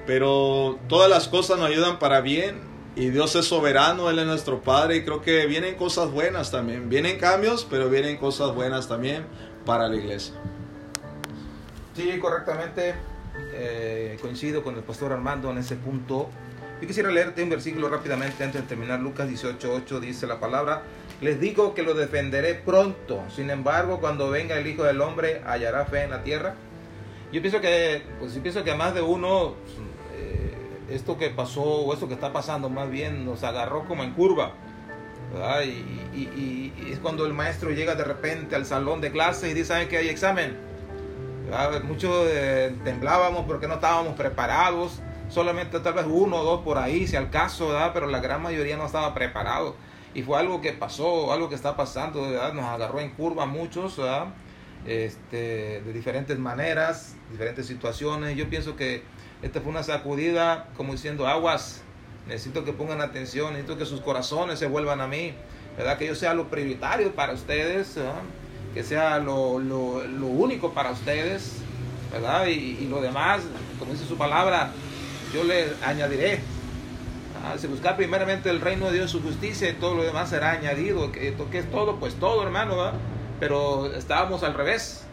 pero 0.05 0.79
todas 0.87 1.09
las 1.09 1.27
cosas 1.27 1.57
nos 1.59 1.69
ayudan 1.69 1.99
para 1.99 2.21
bien 2.21 2.61
y 2.95 3.09
Dios 3.09 3.35
es 3.35 3.45
soberano, 3.45 4.09
Él 4.09 4.19
es 4.19 4.25
nuestro 4.25 4.61
Padre 4.61 4.97
y 4.97 5.03
creo 5.03 5.21
que 5.21 5.45
vienen 5.45 5.75
cosas 5.75 6.11
buenas 6.11 6.51
también, 6.51 6.89
vienen 6.89 7.17
cambios, 7.17 7.67
pero 7.69 7.89
vienen 7.89 8.17
cosas 8.17 8.53
buenas 8.53 8.87
también 8.87 9.25
para 9.65 9.87
la 9.87 9.95
iglesia. 9.95 10.33
Sí, 11.99 12.17
correctamente. 12.17 12.95
Eh, 13.51 14.17
coincido 14.21 14.63
con 14.63 14.73
el 14.75 14.83
pastor 14.83 15.11
Armando 15.11 15.51
en 15.51 15.57
ese 15.57 15.75
punto. 15.75 16.29
Yo 16.79 16.87
quisiera 16.87 17.11
leerte 17.11 17.43
un 17.43 17.49
versículo 17.49 17.89
rápidamente 17.89 18.41
antes 18.41 18.61
de 18.61 18.67
terminar. 18.69 19.01
Lucas 19.01 19.27
18:8 19.27 19.99
dice 19.99 20.25
la 20.25 20.39
palabra: 20.39 20.83
Les 21.19 21.41
digo 21.41 21.73
que 21.73 21.83
lo 21.83 21.95
defenderé 21.95 22.53
pronto. 22.53 23.21
Sin 23.35 23.49
embargo, 23.49 23.99
cuando 23.99 24.29
venga 24.29 24.57
el 24.57 24.65
Hijo 24.65 24.83
del 24.83 25.01
Hombre, 25.01 25.41
hallará 25.45 25.83
fe 25.87 26.03
en 26.03 26.11
la 26.11 26.23
tierra. 26.23 26.55
Yo 27.33 27.41
pienso 27.41 27.59
que, 27.59 28.01
pues 28.17 28.33
yo 28.33 28.41
pienso 28.41 28.63
que 28.63 28.73
más 28.75 28.93
de 28.93 29.01
uno, 29.01 29.55
eh, 30.15 30.53
esto 30.91 31.17
que 31.17 31.29
pasó, 31.31 31.63
o 31.63 31.93
esto 31.93 32.07
que 32.07 32.13
está 32.13 32.31
pasando 32.31 32.69
más 32.69 32.89
bien, 32.89 33.25
nos 33.25 33.43
agarró 33.43 33.83
como 33.83 34.05
en 34.05 34.13
curva. 34.13 34.53
Y, 36.15 36.21
y, 36.21 36.91
es 36.93 36.99
cuando 36.99 37.25
el 37.25 37.33
maestro 37.33 37.71
llega 37.71 37.95
de 37.95 38.05
repente 38.05 38.55
al 38.55 38.65
salón 38.65 39.01
de 39.01 39.11
clase 39.11 39.49
y 39.49 39.53
dice, 39.53 39.65
¿saben 39.65 39.89
que 39.89 39.97
hay 39.97 40.07
examen? 40.07 40.68
Muchos 41.83 42.27
eh, 42.29 42.75
temblábamos 42.83 43.45
porque 43.45 43.67
no 43.67 43.75
estábamos 43.75 44.15
preparados. 44.15 45.01
Solamente 45.29 45.79
tal 45.79 45.93
vez 45.93 46.05
uno 46.07 46.37
o 46.37 46.43
dos 46.43 46.61
por 46.61 46.77
ahí, 46.77 47.05
si 47.05 47.15
al 47.15 47.29
caso, 47.29 47.69
¿verdad? 47.69 47.91
pero 47.93 48.07
la 48.07 48.19
gran 48.19 48.41
mayoría 48.41 48.77
no 48.77 48.85
estaba 48.85 49.13
preparado. 49.13 49.75
Y 50.13 50.23
fue 50.23 50.39
algo 50.39 50.59
que 50.59 50.73
pasó, 50.73 51.31
algo 51.31 51.49
que 51.49 51.55
está 51.55 51.75
pasando, 51.75 52.23
¿verdad? 52.23 52.53
nos 52.53 52.65
agarró 52.65 52.99
en 52.99 53.11
curva 53.11 53.45
muchos. 53.45 53.99
Este, 54.85 55.81
de 55.81 55.93
diferentes 55.93 56.39
maneras, 56.39 57.15
diferentes 57.31 57.67
situaciones. 57.67 58.35
Yo 58.37 58.49
pienso 58.49 58.75
que 58.75 59.03
esta 59.41 59.61
fue 59.61 59.71
una 59.71 59.83
sacudida, 59.83 60.67
como 60.77 60.93
diciendo, 60.93 61.27
aguas, 61.27 61.83
necesito 62.27 62.63
que 62.63 62.73
pongan 62.73 63.01
atención, 63.01 63.53
necesito 63.53 63.77
que 63.77 63.85
sus 63.85 64.01
corazones 64.01 64.57
se 64.57 64.67
vuelvan 64.67 65.01
a 65.01 65.07
mí, 65.07 65.33
¿verdad? 65.77 65.97
Que 65.97 66.07
yo 66.07 66.15
sea 66.15 66.33
lo 66.33 66.49
prioritario 66.49 67.13
para 67.13 67.33
ustedes, 67.33 67.97
que 68.73 68.83
sea 68.83 69.19
lo, 69.19 69.59
lo, 69.59 70.03
lo, 70.05 70.27
único 70.27 70.73
para 70.73 70.91
ustedes, 70.91 71.57
¿verdad? 72.11 72.47
Y, 72.47 72.77
y, 72.81 72.87
lo 72.87 73.01
demás, 73.01 73.41
como 73.79 73.93
dice 73.93 74.05
su 74.05 74.17
palabra, 74.17 74.71
yo 75.33 75.43
le 75.43 75.67
añadiré. 75.85 76.39
Ah, 77.43 77.57
si 77.57 77.67
buscar 77.67 77.95
primeramente 77.95 78.49
el 78.49 78.59
reino 78.59 78.87
de 78.87 78.93
Dios, 78.97 79.11
su 79.11 79.21
justicia 79.21 79.69
y 79.69 79.73
todo 79.73 79.95
lo 79.95 80.03
demás 80.03 80.29
será 80.29 80.51
añadido. 80.51 81.11
¿Qué, 81.11 81.33
qué 81.51 81.57
es 81.59 81.71
todo? 81.71 81.95
Pues 81.95 82.15
todo, 82.15 82.43
hermano, 82.43 82.77
¿verdad? 82.77 82.93
pero 83.39 83.87
estábamos 83.93 84.43
al 84.43 84.53
revés. 84.53 85.03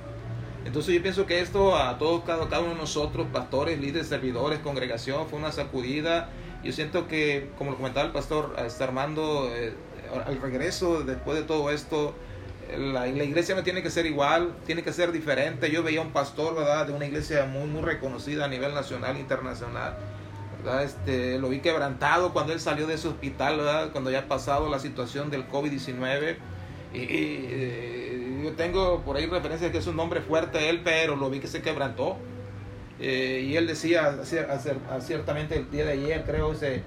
Entonces 0.64 0.94
yo 0.94 1.02
pienso 1.02 1.26
que 1.26 1.40
esto 1.40 1.76
a 1.76 1.96
todos, 1.96 2.24
cada, 2.24 2.48
cada 2.48 2.62
uno 2.62 2.70
de 2.70 2.80
nosotros, 2.80 3.28
pastores, 3.32 3.78
líderes, 3.78 4.08
servidores, 4.08 4.58
congregación, 4.58 5.28
fue 5.28 5.38
una 5.38 5.52
sacudida. 5.52 6.28
Yo 6.64 6.72
siento 6.72 7.06
que, 7.06 7.50
como 7.56 7.70
lo 7.70 7.76
comentaba 7.76 8.04
el 8.06 8.12
pastor 8.12 8.56
está 8.66 8.84
Armando, 8.84 9.48
eh, 9.54 9.74
al 10.26 10.40
regreso, 10.40 11.04
después 11.04 11.38
de 11.38 11.44
todo 11.44 11.70
esto, 11.70 12.14
la, 12.76 13.06
la, 13.06 13.24
iglesia 13.24 13.54
no 13.54 13.62
tiene 13.62 13.82
que 13.82 13.90
ser 13.90 14.06
igual, 14.06 14.54
tiene 14.66 14.82
que 14.82 14.92
ser 14.92 15.12
diferente. 15.12 15.70
Yo 15.70 15.82
veía 15.82 16.00
un 16.00 16.12
pastor, 16.12 16.54
¿verdad?, 16.54 16.86
de 16.86 16.92
una 16.92 17.06
iglesia 17.06 17.44
muy, 17.46 17.66
muy 17.68 17.82
reconocida 17.82 18.44
a 18.44 18.48
nivel 18.48 18.74
nacional 18.74 19.16
internacional. 19.18 19.96
¿verdad? 20.64 20.84
Este, 20.84 21.38
lo 21.38 21.48
vi 21.48 21.60
quebrantado 21.60 22.32
cuando 22.32 22.52
él 22.52 22.60
salió 22.60 22.86
de 22.86 22.94
ese 22.94 23.08
hospital, 23.08 23.58
¿verdad? 23.58 23.90
cuando 23.92 24.10
ya 24.10 24.20
ha 24.20 24.28
pasado 24.28 24.68
la 24.68 24.78
situación 24.78 25.30
del 25.30 25.48
COVID-19. 25.48 26.36
Y, 26.92 26.98
y, 26.98 27.48
eh, 27.50 28.40
yo 28.44 28.52
tengo 28.52 29.02
por 29.02 29.16
ahí 29.16 29.26
referencia 29.26 29.70
que 29.70 29.78
es 29.78 29.86
un 29.86 29.96
nombre 29.96 30.20
fuerte 30.20 30.68
él, 30.68 30.80
pero 30.82 31.16
lo 31.16 31.30
vi 31.30 31.40
que 31.40 31.48
se 31.48 31.62
quebrantó. 31.62 32.16
Eh, 32.98 33.46
y 33.46 33.56
él 33.56 33.66
decía 33.66 34.20
ciertamente 35.00 35.56
el 35.56 35.70
día 35.70 35.84
de 35.84 35.92
ayer, 35.92 36.24
creo, 36.24 36.52
ese, 36.52 36.82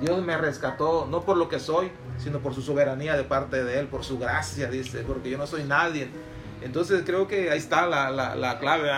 Dios 0.00 0.22
me 0.22 0.36
rescató, 0.36 1.06
no 1.10 1.22
por 1.22 1.36
lo 1.36 1.48
que 1.48 1.58
soy, 1.58 1.90
sino 2.22 2.38
por 2.40 2.54
su 2.54 2.62
soberanía 2.62 3.16
de 3.16 3.24
parte 3.24 3.64
de 3.64 3.80
Él, 3.80 3.86
por 3.88 4.04
su 4.04 4.18
gracia, 4.18 4.68
dice, 4.70 5.02
porque 5.06 5.30
yo 5.30 5.38
no 5.38 5.46
soy 5.46 5.64
nadie. 5.64 6.08
Entonces 6.62 7.02
creo 7.04 7.26
que 7.26 7.50
ahí 7.50 7.58
está 7.58 7.86
la, 7.86 8.10
la, 8.10 8.36
la 8.36 8.58
clave, 8.58 8.90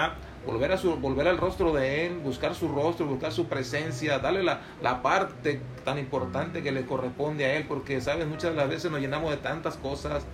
volver, 0.47 0.73
a 0.73 0.77
su, 0.77 0.97
volver 0.97 1.29
al 1.29 1.39
rostro 1.39 1.73
de 1.73 2.07
Él, 2.07 2.19
buscar 2.19 2.55
su 2.55 2.69
rostro, 2.69 3.07
buscar 3.07 3.33
su 3.33 3.47
presencia, 3.47 4.19
darle 4.19 4.43
la, 4.43 4.61
la 4.83 5.03
parte 5.03 5.61
tan 5.85 5.99
importante 5.99 6.63
que 6.63 6.73
le 6.73 6.85
corresponde 6.85 7.47
a 7.47 7.57
Él, 7.57 7.65
porque, 7.67 8.01
¿sabes? 8.01 8.27
Muchas 8.27 8.51
de 8.51 8.57
las 8.57 8.69
veces 8.69 8.91
nos 8.91 9.01
llenamos 9.01 9.31
de 9.31 9.39
tantas 9.39 9.77
cosas, 9.77 10.25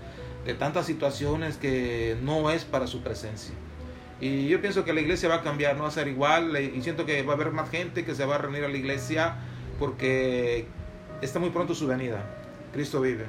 de 0.44 0.54
tantas 0.54 0.86
situaciones 0.86 1.56
que 1.56 2.16
no 2.22 2.50
es 2.50 2.64
para 2.64 2.86
su 2.86 3.02
presencia. 3.02 3.54
Y 4.20 4.48
yo 4.48 4.60
pienso 4.60 4.84
que 4.84 4.92
la 4.92 5.00
iglesia 5.00 5.28
va 5.28 5.36
a 5.36 5.42
cambiar, 5.42 5.76
no 5.76 5.84
va 5.84 5.88
a 5.88 5.92
ser 5.92 6.08
igual, 6.08 6.54
y 6.60 6.82
siento 6.82 7.06
que 7.06 7.22
va 7.22 7.32
a 7.32 7.36
haber 7.36 7.52
más 7.52 7.70
gente 7.70 8.04
que 8.04 8.14
se 8.14 8.26
va 8.26 8.34
a 8.34 8.38
reunir 8.38 8.64
a 8.64 8.68
la 8.68 8.76
iglesia 8.76 9.36
porque 9.78 10.66
está 11.22 11.38
muy 11.38 11.50
pronto 11.50 11.74
su 11.74 11.86
venida. 11.86 12.39
Cristo 12.72 13.00
vive. 13.00 13.24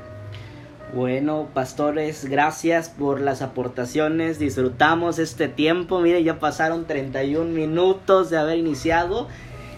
Bueno, 0.94 1.48
pastores, 1.54 2.26
gracias 2.26 2.90
por 2.90 3.22
las 3.22 3.42
aportaciones. 3.42 4.40
Disfrutamos 4.40 5.20
este 5.20 5.48
tiempo. 5.48 6.02
Mire, 6.02 6.22
ya 6.22 6.40
pasaron 6.40 6.86
31 6.86 7.46
minutos 7.46 8.30
de 8.30 8.38
haber 8.38 8.58
iniciado. 8.58 9.30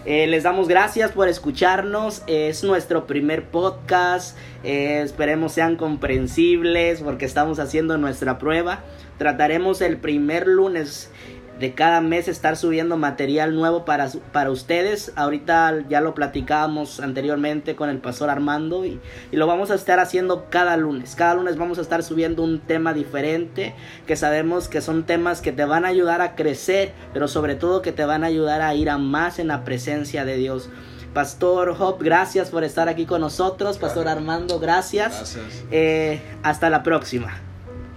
Eh, 0.06 0.26
les 0.26 0.42
damos 0.42 0.66
gracias 0.66 1.12
por 1.12 1.28
escucharnos. 1.28 2.22
Es 2.26 2.64
nuestro 2.64 3.06
primer 3.06 3.44
podcast. 3.44 4.36
Eh, 4.64 5.02
esperemos 5.02 5.52
sean 5.52 5.76
comprensibles 5.76 7.00
porque 7.00 7.26
estamos 7.26 7.60
haciendo 7.60 7.96
nuestra 7.96 8.38
prueba. 8.38 8.80
Trataremos 9.16 9.80
el 9.82 9.98
primer 9.98 10.48
lunes 10.48 11.10
de 11.58 11.74
cada 11.74 12.00
mes 12.00 12.28
estar 12.28 12.56
subiendo 12.56 12.96
material 12.96 13.54
nuevo 13.54 13.84
para, 13.84 14.08
para 14.32 14.50
ustedes. 14.50 15.12
Ahorita 15.16 15.84
ya 15.88 16.00
lo 16.00 16.14
platicábamos 16.14 17.00
anteriormente 17.00 17.76
con 17.76 17.88
el 17.90 17.98
pastor 17.98 18.30
Armando 18.30 18.84
y, 18.84 19.00
y, 19.30 19.36
lo 19.36 19.46
vamos 19.46 19.70
a 19.70 19.74
estar 19.74 20.00
haciendo 20.00 20.46
cada 20.50 20.76
lunes. 20.76 21.14
Cada 21.14 21.34
lunes 21.34 21.56
vamos 21.56 21.78
a 21.78 21.82
estar 21.82 22.02
subiendo 22.02 22.42
un 22.42 22.60
tema 22.60 22.92
diferente 22.92 23.74
que 24.06 24.16
sabemos 24.16 24.68
que 24.68 24.80
son 24.80 25.04
temas 25.04 25.40
que 25.40 25.52
te 25.52 25.64
van 25.64 25.84
a 25.84 25.88
ayudar 25.88 26.20
a 26.20 26.34
crecer, 26.34 26.92
pero 27.12 27.28
sobre 27.28 27.54
todo 27.54 27.82
que 27.82 27.92
te 27.92 28.04
van 28.04 28.24
a 28.24 28.28
ayudar 28.28 28.60
a 28.62 28.74
ir 28.74 28.90
a 28.90 28.98
más 28.98 29.38
en 29.38 29.48
la 29.48 29.64
presencia 29.64 30.24
de 30.24 30.36
Dios. 30.36 30.70
Pastor 31.14 31.76
Hop, 31.78 32.02
gracias 32.02 32.50
por 32.50 32.64
estar 32.64 32.88
aquí 32.88 33.06
con 33.06 33.20
nosotros. 33.20 33.78
Pastor 33.78 34.08
Armando, 34.08 34.58
gracias. 34.58 35.16
Gracias. 35.16 35.64
Eh, 35.70 36.20
hasta 36.42 36.68
la 36.70 36.82
próxima. 36.82 37.43